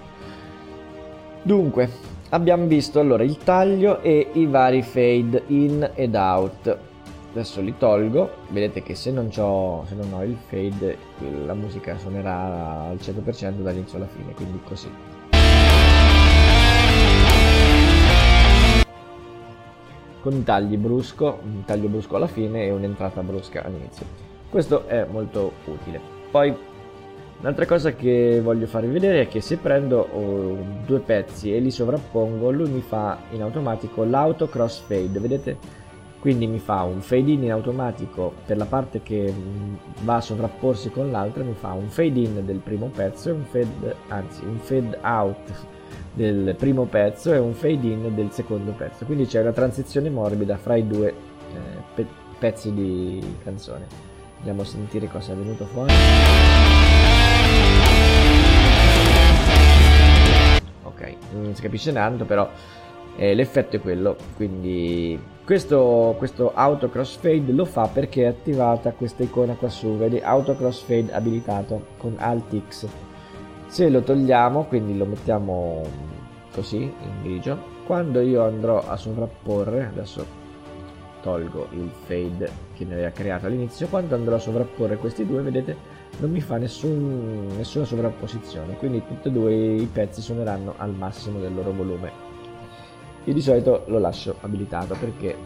Dunque 1.41 1.89
abbiamo 2.29 2.67
visto 2.67 2.99
allora 2.99 3.23
il 3.23 3.39
taglio 3.39 4.03
e 4.03 4.29
i 4.33 4.45
vari 4.45 4.83
fade 4.83 5.41
in 5.47 5.89
ed 5.95 6.13
out 6.13 6.87
adesso 7.31 7.61
li 7.61 7.75
tolgo. 7.77 8.31
Vedete 8.49 8.81
che 8.81 8.95
se 8.95 9.11
non, 9.11 9.31
se 9.31 9.95
non 9.95 10.13
ho 10.13 10.23
il 10.23 10.35
fade 10.47 10.97
la 11.45 11.53
musica 11.53 11.97
suonerà 11.97 12.89
al 12.89 12.97
100% 12.97 13.61
dall'inizio 13.61 13.97
alla 13.97 14.07
fine 14.07 14.33
quindi 14.33 14.59
così. 14.63 14.89
Con 20.21 20.33
un 20.33 20.43
taglio 20.43 20.77
brusco 20.77 21.39
un 21.43 21.63
taglio 21.63 21.87
brusco 21.87 22.17
alla 22.17 22.27
fine 22.27 22.65
e 22.65 22.71
un'entrata 22.71 23.21
brusca 23.21 23.63
all'inizio. 23.63 24.05
Questo 24.49 24.87
è 24.87 25.05
molto 25.09 25.53
utile. 25.65 26.01
Poi 26.31 26.53
un'altra 27.39 27.65
cosa 27.65 27.93
che 27.93 28.41
voglio 28.43 28.65
farvi 28.65 28.91
vedere 28.91 29.21
è 29.21 29.27
che 29.27 29.39
se 29.39 29.57
prendo 29.57 29.99
oh, 30.11 30.57
due 30.85 30.99
pezzi 30.99 31.55
e 31.55 31.59
li 31.59 31.71
sovrappongo 31.71 32.51
lui 32.51 32.69
mi 32.69 32.81
fa 32.81 33.17
in 33.31 33.41
automatico 33.41 34.03
l'auto 34.03 34.49
crossfade 34.49 35.19
vedete 35.19 35.57
quindi 36.19 36.47
mi 36.47 36.59
fa 36.59 36.83
un 36.83 37.01
fade 37.01 37.31
in 37.31 37.43
in 37.43 37.51
automatico 37.51 38.33
per 38.45 38.57
la 38.57 38.65
parte 38.65 39.01
che 39.01 39.31
mm, 39.31 39.73
va 40.03 40.15
a 40.15 40.21
sovrapporsi 40.21 40.89
con 40.89 41.11
l'altra 41.11 41.43
mi 41.43 41.53
fa 41.53 41.71
un 41.71 41.89
fade 41.89 42.19
in 42.19 42.45
del 42.45 42.57
primo 42.57 42.87
pezzo 42.87 43.29
e 43.29 43.31
un 43.31 43.43
fade 43.45 43.95
anzi 44.09 44.43
un 44.43 44.57
fade 44.57 44.97
out 45.01 45.67
del 46.13 46.55
primo 46.57 46.85
pezzo 46.85 47.31
e 47.33 47.37
un 47.37 47.53
fade 47.53 47.87
in 47.87 48.13
del 48.13 48.31
secondo 48.31 48.71
pezzo. 48.71 49.05
Quindi 49.05 49.25
c'è 49.25 49.39
una 49.41 49.53
transizione 49.53 50.09
morbida 50.09 50.57
fra 50.57 50.75
i 50.75 50.85
due 50.85 51.07
eh, 51.09 51.13
pe- 51.95 52.05
pezzi 52.37 52.73
di 52.73 53.37
canzone. 53.43 53.87
Andiamo 54.37 54.61
a 54.61 54.65
sentire 54.65 55.07
cosa 55.07 55.31
è 55.31 55.35
venuto 55.35 55.65
fuori. 55.65 55.93
Non 61.31 61.53
si 61.53 61.61
capisce 61.61 61.93
tanto 61.93 62.25
però 62.25 62.49
eh, 63.19 63.35
l'effetto 63.35 63.75
è 63.75 63.81
quello 63.81 64.15
quindi 64.37 65.19
questo, 65.49 66.13
questo 66.19 66.53
auto 66.53 66.89
crossfade 66.89 67.51
lo 67.51 67.65
fa 67.65 67.87
perché 67.87 68.21
è 68.21 68.27
attivata 68.27 68.91
questa 68.91 69.23
icona 69.23 69.55
qua 69.55 69.67
su 69.67 69.97
vedi? 69.97 70.19
Auto 70.19 70.55
crossfade 70.55 71.11
abilitato 71.11 71.87
con 71.97 72.13
alt 72.19 72.55
x. 72.69 72.87
Se 73.65 73.89
lo 73.89 74.01
togliamo 74.01 74.65
quindi 74.65 74.95
lo 74.95 75.05
mettiamo 75.05 75.81
così 76.53 76.77
in 76.83 77.23
grigio. 77.23 77.57
Quando 77.87 78.21
io 78.21 78.45
andrò 78.45 78.87
a 78.87 78.95
sovrapporre 78.95 79.87
adesso 79.87 80.23
tolgo 81.23 81.69
il 81.71 81.89
fade 82.05 82.47
che 82.75 82.85
mi 82.85 82.93
aveva 82.93 83.09
creato 83.09 83.47
all'inizio 83.47 83.87
quando 83.87 84.13
andrò 84.13 84.35
a 84.35 84.39
sovrapporre 84.39 84.97
questi 84.97 85.25
due 85.25 85.41
vedete 85.41 85.75
non 86.19 86.29
mi 86.29 86.41
fa 86.41 86.57
nessun, 86.57 87.47
nessuna 87.57 87.85
sovrapposizione. 87.85 88.75
Quindi 88.75 89.01
tutti 89.07 89.29
e 89.29 89.31
due 89.31 89.55
i 89.55 89.89
pezzi 89.91 90.21
suoneranno 90.21 90.75
al 90.77 90.93
massimo 90.93 91.39
del 91.39 91.55
loro 91.55 91.71
volume 91.71 92.28
io 93.29 93.35
di 93.35 93.41
solito 93.41 93.83
lo 93.87 93.99
lascio 93.99 94.35
abilitato 94.41 94.95
perché 94.99 95.37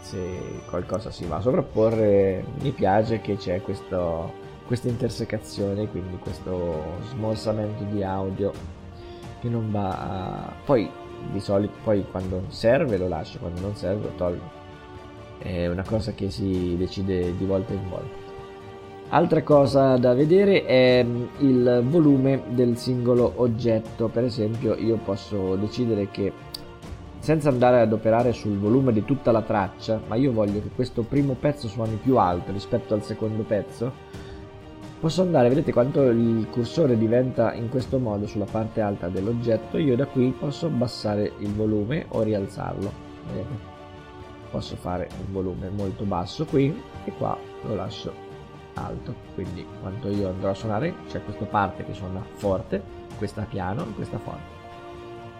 se 0.00 0.62
qualcosa 0.70 1.10
si 1.10 1.24
va 1.26 1.36
a 1.36 1.40
sovrapporre 1.40 2.44
mi 2.60 2.70
piace 2.70 3.20
che 3.20 3.36
c'è 3.36 3.60
questo, 3.62 4.32
questa 4.64 4.88
intersecazione 4.88 5.88
quindi 5.88 6.18
questo 6.18 6.84
smorsamento 7.10 7.82
di 7.90 8.04
audio 8.04 8.52
che 9.40 9.48
non 9.48 9.72
va 9.72 9.88
a... 9.88 10.52
poi 10.64 10.88
di 11.32 11.40
solito 11.40 11.72
poi 11.82 12.04
quando 12.08 12.44
serve 12.48 12.96
lo 12.96 13.08
lascio 13.08 13.40
quando 13.40 13.60
non 13.60 13.74
serve 13.74 14.02
lo 14.04 14.12
tolgo. 14.16 14.60
È 15.38 15.66
una 15.66 15.84
cosa 15.84 16.12
che 16.12 16.30
si 16.30 16.76
decide 16.76 17.36
di 17.36 17.44
volta 17.44 17.72
in 17.72 17.88
volta. 17.88 18.20
Altra 19.08 19.42
cosa 19.42 19.96
da 19.96 20.14
vedere 20.14 20.64
è 20.64 21.04
mm, 21.04 21.24
il 21.38 21.82
volume 21.86 22.42
del 22.50 22.76
singolo 22.76 23.32
oggetto, 23.36 24.06
per 24.08 24.24
esempio 24.24 24.76
io 24.76 24.96
posso 24.96 25.56
decidere 25.56 26.08
che 26.10 26.32
senza 27.22 27.50
andare 27.50 27.80
ad 27.80 27.92
operare 27.92 28.32
sul 28.32 28.58
volume 28.58 28.92
di 28.92 29.04
tutta 29.04 29.30
la 29.30 29.42
traccia, 29.42 30.00
ma 30.08 30.16
io 30.16 30.32
voglio 30.32 30.60
che 30.60 30.70
questo 30.74 31.02
primo 31.02 31.34
pezzo 31.34 31.68
suoni 31.68 31.94
più 31.94 32.18
alto 32.18 32.50
rispetto 32.50 32.94
al 32.94 33.04
secondo 33.04 33.44
pezzo, 33.44 33.92
posso 34.98 35.22
andare, 35.22 35.48
vedete 35.48 35.72
quanto 35.72 36.02
il 36.02 36.48
cursore 36.50 36.98
diventa 36.98 37.54
in 37.54 37.68
questo 37.68 38.00
modo 38.00 38.26
sulla 38.26 38.44
parte 38.50 38.80
alta 38.80 39.06
dell'oggetto, 39.06 39.78
io 39.78 39.94
da 39.94 40.06
qui 40.06 40.34
posso 40.36 40.66
abbassare 40.66 41.34
il 41.38 41.54
volume 41.54 42.06
o 42.08 42.22
rialzarlo, 42.22 42.92
vedete? 43.28 43.70
Posso 44.50 44.74
fare 44.74 45.08
un 45.24 45.32
volume 45.32 45.68
molto 45.68 46.02
basso 46.02 46.44
qui 46.44 46.76
e 47.04 47.12
qua 47.16 47.38
lo 47.62 47.74
lascio 47.76 48.12
alto, 48.74 49.14
quindi 49.34 49.64
quando 49.80 50.10
io 50.10 50.28
andrò 50.28 50.50
a 50.50 50.54
suonare 50.54 50.92
c'è 51.06 51.22
questa 51.22 51.44
parte 51.44 51.84
che 51.84 51.94
suona 51.94 52.20
forte, 52.34 52.82
questa 53.16 53.46
piano 53.48 53.82
e 53.82 53.94
questa 53.94 54.18
forte. 54.18 54.60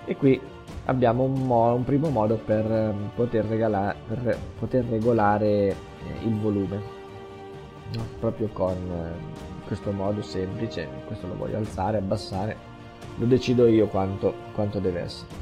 E 0.04 0.16
qui 0.16 0.40
abbiamo 0.86 1.24
un, 1.24 1.46
mo- 1.46 1.74
un 1.74 1.84
primo 1.84 2.08
modo 2.08 2.36
per 2.36 2.64
um, 2.64 3.10
poter, 3.14 3.44
regala- 3.44 3.94
per 4.08 4.38
poter 4.58 4.84
regolare 4.86 5.46
eh, 5.48 5.74
il 6.24 6.34
volume 6.38 6.80
no? 7.94 8.02
proprio 8.18 8.48
con 8.52 8.74
eh, 8.74 9.66
questo 9.66 9.92
modo 9.92 10.22
semplice 10.22 10.88
questo 11.06 11.26
lo 11.26 11.36
voglio 11.36 11.58
alzare, 11.58 11.98
abbassare 11.98 12.56
lo 13.16 13.26
decido 13.26 13.66
io 13.66 13.86
quanto, 13.86 14.34
quanto 14.54 14.78
deve 14.78 15.00
essere 15.00 15.40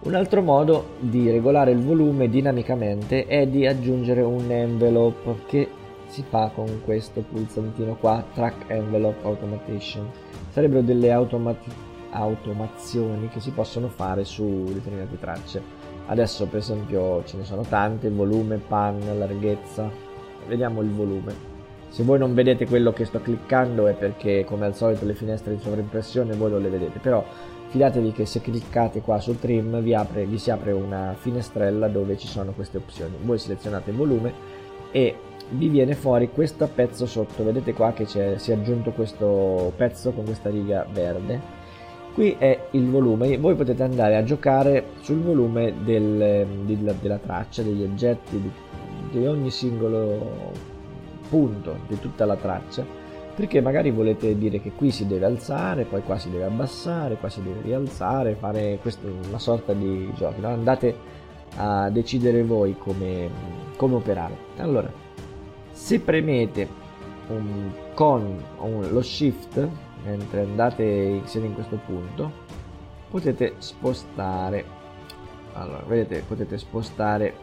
un 0.00 0.14
altro 0.14 0.42
modo 0.42 0.90
di 1.00 1.28
regolare 1.30 1.72
il 1.72 1.80
volume 1.80 2.28
dinamicamente 2.28 3.26
è 3.26 3.46
di 3.46 3.66
aggiungere 3.66 4.22
un 4.22 4.50
envelope 4.50 5.34
che 5.46 5.68
si 6.06 6.24
fa 6.26 6.50
con 6.54 6.82
questo 6.84 7.20
pulsantino 7.20 7.96
qua, 7.96 8.24
Track 8.32 8.70
Envelope 8.70 9.26
Automation. 9.26 10.08
Sarebbero 10.50 10.82
delle 10.82 11.12
automati- 11.12 11.70
automazioni 12.10 13.28
che 13.28 13.40
si 13.40 13.50
possono 13.50 13.88
fare 13.88 14.24
su 14.24 14.64
determinate 14.64 15.18
tracce. 15.18 15.62
Adesso 16.06 16.46
per 16.46 16.60
esempio 16.60 17.22
ce 17.24 17.36
ne 17.36 17.44
sono 17.44 17.62
tante, 17.62 18.10
volume, 18.10 18.56
pan, 18.56 18.98
larghezza. 19.18 19.90
Vediamo 20.46 20.80
il 20.80 20.90
volume. 20.90 21.56
Se 21.88 22.02
voi 22.02 22.18
non 22.18 22.34
vedete 22.34 22.66
quello 22.66 22.92
che 22.92 23.04
sto 23.04 23.20
cliccando 23.20 23.86
è 23.86 23.94
perché 23.94 24.44
come 24.44 24.66
al 24.66 24.74
solito 24.74 25.04
le 25.04 25.14
finestre 25.14 25.54
di 25.54 25.60
sovraimpressione 25.60 26.34
voi 26.34 26.50
non 26.50 26.62
le 26.62 26.68
vedete, 26.68 26.98
però 26.98 27.24
fidatevi 27.68 28.12
che 28.12 28.26
se 28.26 28.40
cliccate 28.40 29.00
qua 29.00 29.20
sul 29.20 29.38
trim 29.38 29.80
vi, 29.80 29.94
apre, 29.94 30.24
vi 30.24 30.38
si 30.38 30.50
apre 30.50 30.72
una 30.72 31.14
finestrella 31.18 31.88
dove 31.88 32.16
ci 32.16 32.26
sono 32.26 32.52
queste 32.52 32.78
opzioni. 32.78 33.16
Voi 33.22 33.38
selezionate 33.38 33.90
il 33.90 33.96
volume 33.96 34.32
e 34.90 35.16
vi 35.50 35.68
viene 35.68 35.94
fuori 35.94 36.30
questo 36.30 36.68
pezzo 36.74 37.06
sotto, 37.06 37.42
vedete 37.42 37.72
qua 37.72 37.92
che 37.92 38.04
si 38.06 38.18
è 38.18 38.52
aggiunto 38.52 38.92
questo 38.92 39.72
pezzo 39.76 40.12
con 40.12 40.24
questa 40.24 40.50
riga 40.50 40.86
verde 40.90 41.57
qui 42.18 42.34
è 42.36 42.66
il 42.72 42.90
volume. 42.90 43.38
Voi 43.38 43.54
potete 43.54 43.84
andare 43.84 44.16
a 44.16 44.24
giocare 44.24 44.86
sul 45.02 45.20
volume 45.20 45.72
del, 45.84 46.44
della, 46.64 46.92
della, 47.00 47.18
traccia 47.18 47.62
degli 47.62 47.84
oggetti 47.84 48.40
di, 48.40 48.50
di, 49.12 49.24
ogni 49.24 49.52
singolo 49.52 50.52
punto 51.28 51.76
di 51.86 51.96
tutta 52.00 52.24
la 52.24 52.34
traccia. 52.34 52.84
Perché 53.36 53.60
magari 53.60 53.92
volete 53.92 54.36
dire 54.36 54.60
che 54.60 54.72
qui 54.72 54.90
si 54.90 55.06
deve 55.06 55.26
alzare 55.26 55.84
poi 55.84 56.02
qua 56.02 56.18
si 56.18 56.28
deve 56.28 56.46
abbassare 56.46 57.14
qua 57.18 57.28
si 57.28 57.40
deve 57.40 57.60
rialzare 57.62 58.34
fare 58.34 58.80
questa 58.82 59.06
una 59.06 59.38
sorta 59.38 59.72
di 59.72 60.10
gioco 60.16 60.40
no? 60.40 60.48
andate 60.48 60.96
a 61.54 61.88
decidere 61.88 62.42
voi 62.42 62.76
come, 62.76 63.30
come 63.76 63.94
operare. 63.94 64.36
Allora 64.56 64.90
se 65.70 66.00
premete 66.00 66.68
un 67.28 67.70
con 67.94 68.42
un, 68.58 68.88
lo 68.90 69.02
shift 69.02 69.86
mentre 70.08 70.40
andate 70.40 71.20
siete 71.24 71.46
in 71.46 71.54
questo 71.54 71.78
punto 71.84 72.46
potete 73.10 73.54
spostare. 73.58 74.76
Allora 75.52 75.82
vedete 75.86 76.22
potete 76.26 76.56
spostare 76.56 77.34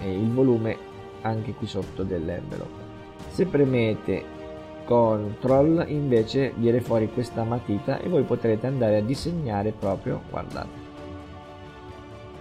eh, 0.00 0.12
il 0.12 0.30
volume 0.30 0.76
anche 1.22 1.52
qui 1.52 1.66
sotto 1.66 2.02
dell'envelope. 2.02 2.88
Se 3.28 3.46
premete 3.46 4.38
CTRL 4.86 5.84
invece 5.88 6.52
viene 6.56 6.80
fuori 6.80 7.12
questa 7.12 7.44
matita 7.44 8.00
e 8.00 8.08
voi 8.08 8.24
potrete 8.24 8.66
andare 8.66 8.96
a 8.96 9.02
disegnare 9.02 9.70
proprio 9.70 10.22
guardate 10.28 10.88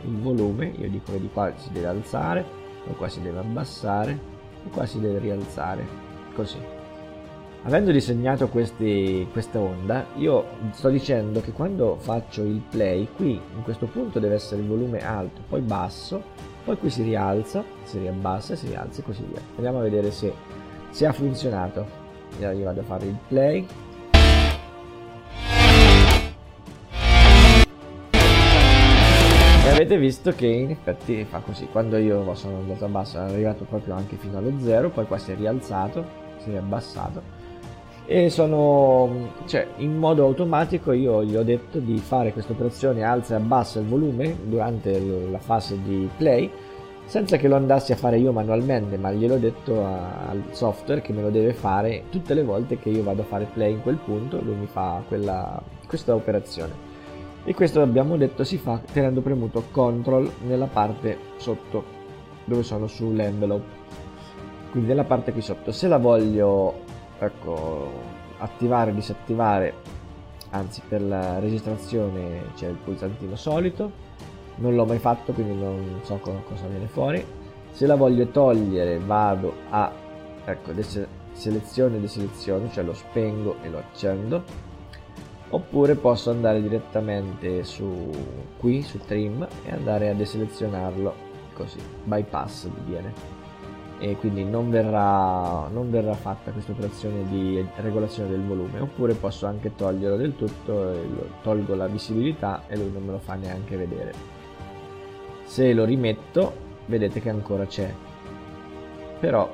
il 0.06 0.18
volume. 0.18 0.74
Io 0.78 0.90
dico 0.90 1.12
che 1.12 1.20
di 1.20 1.30
qua 1.32 1.52
si 1.58 1.72
deve 1.72 1.88
alzare 1.88 2.46
poi 2.84 2.96
qua 2.96 3.08
si 3.08 3.22
deve 3.22 3.40
abbassare 3.40 4.20
e 4.66 4.70
qua 4.70 4.86
si 4.86 5.00
deve 5.00 5.20
rialzare 5.20 5.86
così 6.34 6.79
Avendo 7.64 7.92
disegnato 7.92 8.48
questi, 8.48 9.28
questa 9.34 9.60
onda, 9.60 10.06
io 10.16 10.46
sto 10.72 10.88
dicendo 10.88 11.42
che 11.42 11.52
quando 11.52 11.98
faccio 12.00 12.42
il 12.42 12.62
play, 12.70 13.10
qui 13.14 13.32
in 13.32 13.64
questo 13.64 13.86
punto 13.86 14.18
deve 14.18 14.36
essere 14.36 14.62
il 14.62 14.68
volume 14.68 15.00
alto, 15.00 15.42
poi 15.48 15.60
basso, 15.60 16.24
poi 16.64 16.78
qui 16.78 16.90
si 16.90 17.04
rialza, 17.04 17.62
si 17.84 18.00
riabbassa, 18.00 18.56
si 18.56 18.68
rialza 18.68 19.02
e 19.02 19.04
così 19.04 19.26
via. 19.30 19.42
Andiamo 19.56 19.80
a 19.80 19.82
vedere 19.82 20.10
se, 20.12 20.34
se 20.90 21.06
ha 21.06 21.12
funzionato. 21.12 21.86
Io 22.40 22.64
vado 22.64 22.80
a 22.80 22.84
fare 22.84 23.06
il 23.08 23.18
play. 23.28 23.68
E 29.66 29.70
avete 29.70 29.98
visto 29.98 30.32
che 30.32 30.48
in 30.48 30.70
effetti 30.70 31.26
fa 31.26 31.40
così. 31.40 31.68
Quando 31.70 31.98
io 31.98 32.34
sono 32.36 32.60
andato 32.60 32.86
a 32.86 32.88
basso, 32.88 33.18
è 33.18 33.22
arrivato 33.22 33.66
proprio 33.66 33.96
anche 33.96 34.16
fino 34.16 34.38
allo 34.38 34.54
zero, 34.60 34.90
poi 34.90 35.06
qua 35.06 35.18
si 35.18 35.34
è 35.34 35.36
rialzato, 35.36 36.06
si 36.38 36.48
è 36.48 36.52
riabbassato 36.52 37.39
e 38.12 38.32
sono 38.32 39.34
cioè 39.46 39.68
in 39.78 39.96
modo 39.96 40.26
automatico 40.26 40.94
io 40.94 41.24
gli 41.24 41.36
ho 41.36 41.44
detto 41.44 41.78
di 41.78 42.00
fare 42.00 42.34
questa 42.34 42.54
operazione 42.54 43.04
alza 43.04 43.36
e 43.36 43.38
abbassa 43.38 43.80
il 43.80 43.86
volume 43.86 44.36
durante 44.46 45.00
la 45.30 45.38
fase 45.38 45.80
di 45.84 46.10
play 46.18 46.50
senza 47.06 47.38
che 47.38 47.48
lo 47.48 47.56
andassi 47.56 47.92
a 47.92 47.96
fare 47.96 48.18
io 48.18 48.32
manualmente 48.32 48.98
ma 48.98 49.12
gliel'ho 49.12 49.38
detto 49.38 49.86
al 49.86 50.42
software 50.50 51.02
che 51.02 51.14
me 51.14 51.22
lo 51.22 51.30
deve 51.30 51.54
fare 51.54 52.06
tutte 52.10 52.34
le 52.34 52.44
volte 52.44 52.80
che 52.80 52.90
io 52.90 53.04
vado 53.04 53.22
a 53.22 53.26
fare 53.26 53.46
play 53.54 53.74
in 53.74 53.84
quel 53.84 53.98
punto 53.98 54.42
lui 54.42 54.56
mi 54.56 54.66
fa 54.66 55.04
quella, 55.08 55.62
questa 55.86 56.16
operazione. 56.16 56.88
E 57.44 57.54
questo 57.54 57.82
abbiamo 57.82 58.18
detto 58.18 58.44
si 58.44 58.58
fa 58.58 58.82
tenendo 58.92 59.22
premuto 59.22 59.66
CTRL 59.72 60.32
nella 60.48 60.68
parte 60.68 61.18
sotto 61.38 61.84
dove 62.46 62.64
sono 62.64 62.88
sull'envelope. 62.88 63.78
Quindi 64.72 64.90
nella 64.90 65.04
parte 65.04 65.32
qui 65.32 65.42
sotto. 65.42 65.72
Se 65.72 65.88
la 65.88 65.98
voglio 65.98 66.89
ecco 67.20 67.92
attivare 68.38 68.94
disattivare 68.94 69.74
anzi 70.52 70.82
per 70.88 71.02
la 71.02 71.40
registrazione 71.40 72.52
c'è 72.56 72.68
il 72.68 72.78
pulsantino 72.78 73.36
solito. 73.36 74.08
Non 74.56 74.76
l'ho 74.76 74.86
mai 74.86 75.00
fatto 75.00 75.32
quindi 75.32 75.54
non 75.54 76.02
so 76.04 76.18
cosa 76.18 76.68
viene 76.68 76.88
fuori. 76.88 77.24
Se 77.72 77.86
la 77.86 77.96
voglio 77.96 78.28
togliere 78.28 79.00
vado 79.00 79.54
a 79.70 79.92
ecco 80.46 80.72
selezione 81.34 81.98
e 81.98 82.00
deseleziono 82.02 82.70
cioè 82.72 82.84
lo 82.84 82.94
spengo 82.94 83.58
e 83.62 83.70
lo 83.70 83.78
accendo. 83.78 84.68
Oppure 85.52 85.96
posso 85.96 86.30
andare 86.30 86.62
direttamente 86.62 87.64
su 87.64 88.10
qui 88.60 88.84
su 88.84 89.00
trim 89.00 89.48
e 89.66 89.72
andare 89.72 90.10
a 90.10 90.14
deselezionarlo 90.14 91.28
così 91.54 91.80
bypass 92.04 92.68
viene 92.86 93.39
e 94.00 94.16
quindi 94.16 94.46
non 94.46 94.70
verrà, 94.70 95.68
non 95.68 95.92
verrà 95.92 96.14
fatta 96.14 96.52
questa 96.52 96.72
operazione 96.72 97.28
di 97.28 97.64
regolazione 97.76 98.30
del 98.30 98.42
volume 98.42 98.80
oppure 98.80 99.14
posso 99.14 99.46
anche 99.46 99.76
toglierlo 99.76 100.16
del 100.16 100.36
tutto 100.36 100.94
tolgo 101.44 101.76
la 101.76 101.88
visibilità 101.88 102.64
e 102.68 102.78
lui 102.78 102.92
non 102.92 103.04
me 103.04 103.12
lo 103.12 103.20
fa 103.20 103.36
neanche 103.36 103.76
vedere. 103.76 104.14
Se 105.44 105.74
lo 105.74 105.84
rimetto 105.84 106.68
vedete 106.86 107.20
che 107.20 107.30
ancora 107.30 107.66
c'è. 107.66 107.94
Però 109.20 109.50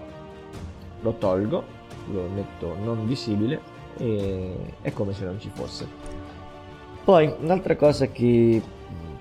lo 1.01 1.13
tolgo 1.13 1.73
lo 2.11 2.27
metto 2.33 2.75
non 2.83 3.07
visibile 3.07 3.59
e 3.97 4.55
è 4.81 4.93
come 4.93 5.13
se 5.13 5.25
non 5.25 5.39
ci 5.39 5.49
fosse. 5.53 5.87
Poi 7.03 7.33
un'altra 7.39 7.75
cosa 7.75 8.07
che 8.07 8.61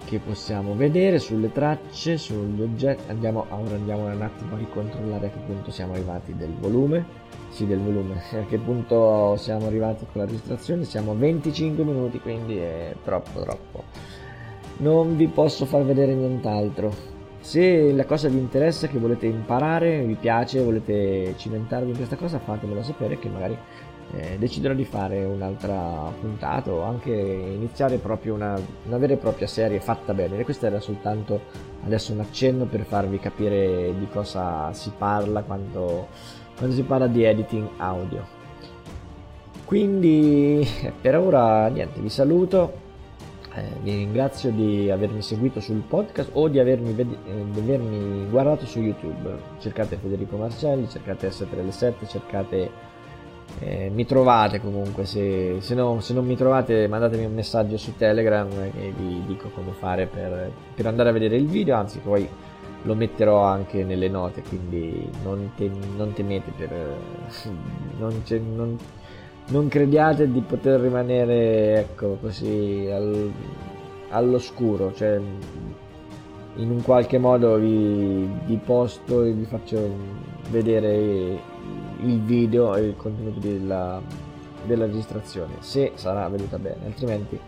che 0.05 0.19
possiamo 0.19 0.75
vedere 0.75 1.19
sulle 1.19 1.53
tracce, 1.53 2.17
sugli 2.17 2.63
oggetti. 2.63 3.11
Andiamo, 3.11 3.47
ora 3.49 3.75
andiamo 3.75 4.07
un 4.07 4.23
attimo 4.23 4.55
a 4.55 4.59
ricontrollare 4.59 5.27
a 5.27 5.31
che 5.31 5.39
punto 5.47 5.71
siamo 5.71 5.95
arrivati 5.95 6.35
del 6.37 6.53
volume. 6.59 7.23
Sì, 7.51 7.67
del 7.67 7.79
volume. 7.79 8.21
A 8.35 8.47
che 8.47 8.59
punto 8.59 9.37
siamo 9.37 9.67
arrivati 9.67 10.07
con 10.11 10.23
la 10.23 10.27
registrazione? 10.27 10.85
Siamo 10.85 11.13
a 11.13 11.15
25 11.15 11.85
minuti, 11.85 12.19
quindi 12.19 12.57
è 12.57 12.95
troppo, 13.05 13.43
troppo. 13.43 13.85
Non 14.79 15.17
vi 15.17 15.29
posso 15.29 15.65
far 15.65 15.85
vedere 15.85 16.15
nient'altro. 16.15 17.13
Se 17.41 17.93
la 17.93 18.07
cosa 18.07 18.29
vi 18.29 18.39
interessa, 18.39 18.89
che 18.89 18.99
volete 18.99 19.27
imparare, 19.27 20.03
vi 20.03 20.15
piace, 20.15 20.63
volete 20.63 21.35
cimentarvi 21.37 21.91
in 21.91 21.97
questa 21.97 22.17
cosa, 22.17 22.39
fatemelo 22.39 22.83
sapere 22.83 23.19
che 23.19 23.29
magari 23.29 23.57
eh, 24.17 24.37
deciderò 24.39 24.75
di 24.75 24.85
fare 24.85 25.25
un'altra 25.25 26.13
puntata 26.21 26.71
o 26.71 26.83
anche 26.83 27.11
iniziare 27.11 27.97
proprio 27.99 28.35
una, 28.35 28.59
una, 28.87 28.99
vera 28.99 29.15
e 29.15 29.17
propria 29.17 29.47
serie 29.47 29.81
fatta 29.81 30.15
bene. 30.15 30.43
Questo 30.45 30.67
era 30.67 30.81
soltanto 30.81 31.41
adesso 31.85 32.13
un 32.13 32.21
accenno 32.21 32.65
per 32.65 32.85
farvi 32.85 33.19
capire 33.19 33.93
di 33.99 34.07
cosa 34.13 34.73
si 34.73 34.93
parla 34.97 35.43
quando, 35.43 36.09
quando 36.57 36.75
si 36.75 36.83
parla 36.83 37.07
di 37.07 37.25
editing 37.25 37.69
audio. 37.79 38.43
Quindi 39.65 40.67
per 41.01 41.19
ora 41.19 41.69
niente, 41.69 42.01
vi 42.01 42.09
saluto. 42.09 42.83
Eh, 43.57 43.63
vi 43.83 43.95
ringrazio 43.95 44.51
di 44.51 44.91
avermi 44.91 45.23
seguito 45.23 45.61
sul 45.61 45.85
podcast 45.87 46.31
o 46.33 46.49
di 46.49 46.59
avermi, 46.59 46.93
ved- 46.93 47.17
eh, 47.25 47.45
di 47.53 47.61
avermi 47.61 48.29
guardato 48.29 48.67
su 48.67 48.81
YouTube. 48.81 49.33
Cercate 49.61 49.97
Federico 49.97 50.37
Marcelli, 50.37 50.89
cercate 50.89 51.29
S3L7, 51.29 52.09
cercate 52.09 52.94
eh, 53.61 53.91
mi 53.93 54.05
trovate 54.05 54.61
comunque, 54.61 55.05
se, 55.05 55.57
se, 55.61 55.75
no, 55.75 56.01
se, 56.01 56.13
non 56.13 56.27
mi 56.27 56.37
trovate 56.37 56.89
mandatemi 56.89 57.25
un 57.25 57.35
messaggio 57.35 57.77
su 57.77 57.97
Telegram 57.97 58.49
e 58.51 58.93
vi 58.97 59.23
dico 59.27 59.49
come 59.49 59.73
fare 59.79 60.07
per, 60.07 60.51
per, 60.75 60.87
andare 60.87 61.11
a 61.11 61.13
vedere 61.13 61.37
il 61.37 61.47
video, 61.47 61.77
anzi 61.77 61.99
poi 62.01 62.29
lo 62.83 62.95
metterò 62.95 63.43
anche 63.43 63.85
nelle 63.85 64.09
note, 64.09 64.43
quindi 64.43 65.09
non, 65.23 65.53
te, 65.57 65.71
non 65.97 66.13
temete 66.13 66.53
per... 66.57 66.73
Non, 67.97 68.23
non, 68.57 68.77
non, 69.51 69.69
crediate 69.69 70.31
di 70.31 70.41
poter 70.41 70.81
rimanere 70.81 71.79
ecco 71.79 72.19
così 72.21 72.89
al, 72.91 73.31
all'oscuro, 74.09 74.93
cioè 74.95 75.21
in 76.57 76.71
un 76.71 76.83
qualche 76.83 77.19
modo 77.19 77.57
vi, 77.57 78.29
vi 78.47 78.57
posto 78.57 79.23
e 79.23 79.31
vi 79.31 79.45
faccio 79.45 79.79
vedere 80.51 81.39
il 82.05 82.21
video 82.21 82.75
e 82.75 82.83
il 82.83 82.97
contenuto 82.97 83.39
della, 83.41 84.01
della 84.65 84.87
registrazione 84.87 85.55
se 85.61 85.93
sarà 85.95 86.29
venuta 86.29 86.59
bene 86.59 86.87
altrimenti 86.87 87.39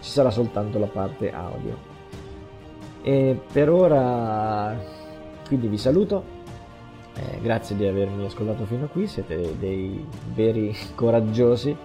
ci 0.00 0.10
sarà 0.10 0.30
soltanto 0.30 0.78
la 0.78 0.86
parte 0.86 1.32
audio. 1.32 1.90
E 3.02 3.40
per 3.52 3.70
ora 3.70 4.76
quindi 5.46 5.66
vi 5.68 5.78
saluto 5.78 6.40
eh, 7.14 7.40
grazie 7.40 7.76
di 7.76 7.86
avermi 7.86 8.24
ascoltato 8.24 8.64
fino 8.64 8.84
a 8.84 8.88
qui 8.88 9.06
siete 9.06 9.56
dei 9.58 10.04
veri 10.34 10.74
coraggiosi 10.94 11.76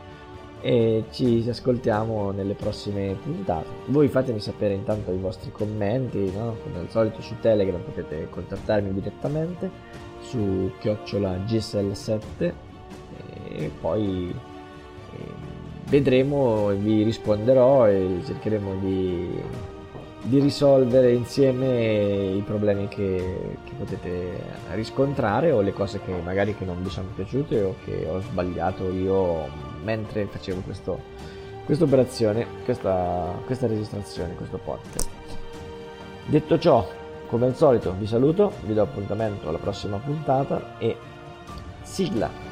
e 0.61 1.05
ci 1.11 1.45
ascoltiamo 1.47 2.31
nelle 2.31 2.53
prossime 2.53 3.15
puntate. 3.21 3.67
Voi 3.87 4.07
fatemi 4.07 4.39
sapere 4.39 4.73
intanto 4.73 5.11
i 5.11 5.17
vostri 5.17 5.51
commenti 5.51 6.31
no? 6.31 6.55
come 6.63 6.79
al 6.79 6.89
solito 6.89 7.21
su 7.21 7.35
telegram 7.39 7.81
potete 7.81 8.27
contattarmi 8.29 8.93
direttamente 8.93 9.69
su 10.27 10.71
chiocciola 10.79 11.37
gsl7 11.45 12.53
e 13.49 13.71
poi 13.79 14.33
vedremo 15.89 16.67
vi 16.69 17.03
risponderò 17.03 17.87
e 17.87 18.21
cercheremo 18.25 18.75
di, 18.75 19.41
di 20.23 20.39
risolvere 20.39 21.13
insieme 21.13 22.33
i 22.35 22.41
problemi 22.41 22.87
che, 22.87 23.57
che, 23.63 23.71
potete 23.77 24.41
riscontrare 24.73 25.51
o 25.51 25.61
le 25.61 25.73
cose 25.73 26.01
che 26.03 26.11
magari 26.23 26.55
che 26.55 26.65
non 26.65 26.83
vi 26.83 26.89
sono 26.89 27.07
piaciute 27.15 27.61
o 27.61 27.75
che 27.85 28.05
ho 28.07 28.19
sbagliato 28.21 28.91
io 28.91 29.47
mentre 29.83 30.25
facevo 30.25 30.61
questo, 30.61 30.99
questa 31.65 31.85
operazione 31.85 32.45
questa, 32.65 33.33
questa 33.45 33.67
registrazione 33.67 34.35
questo 34.35 34.57
podcast. 34.57 35.09
Detto 36.25 36.59
ciò 36.59 36.85
come 37.27 37.45
al 37.45 37.55
solito 37.55 37.93
vi 37.97 38.07
saluto, 38.07 38.53
vi 38.63 38.73
do 38.73 38.81
appuntamento 38.81 39.49
alla 39.49 39.57
prossima 39.57 39.97
puntata 39.97 40.77
e 40.77 40.95
sigla! 41.83 42.46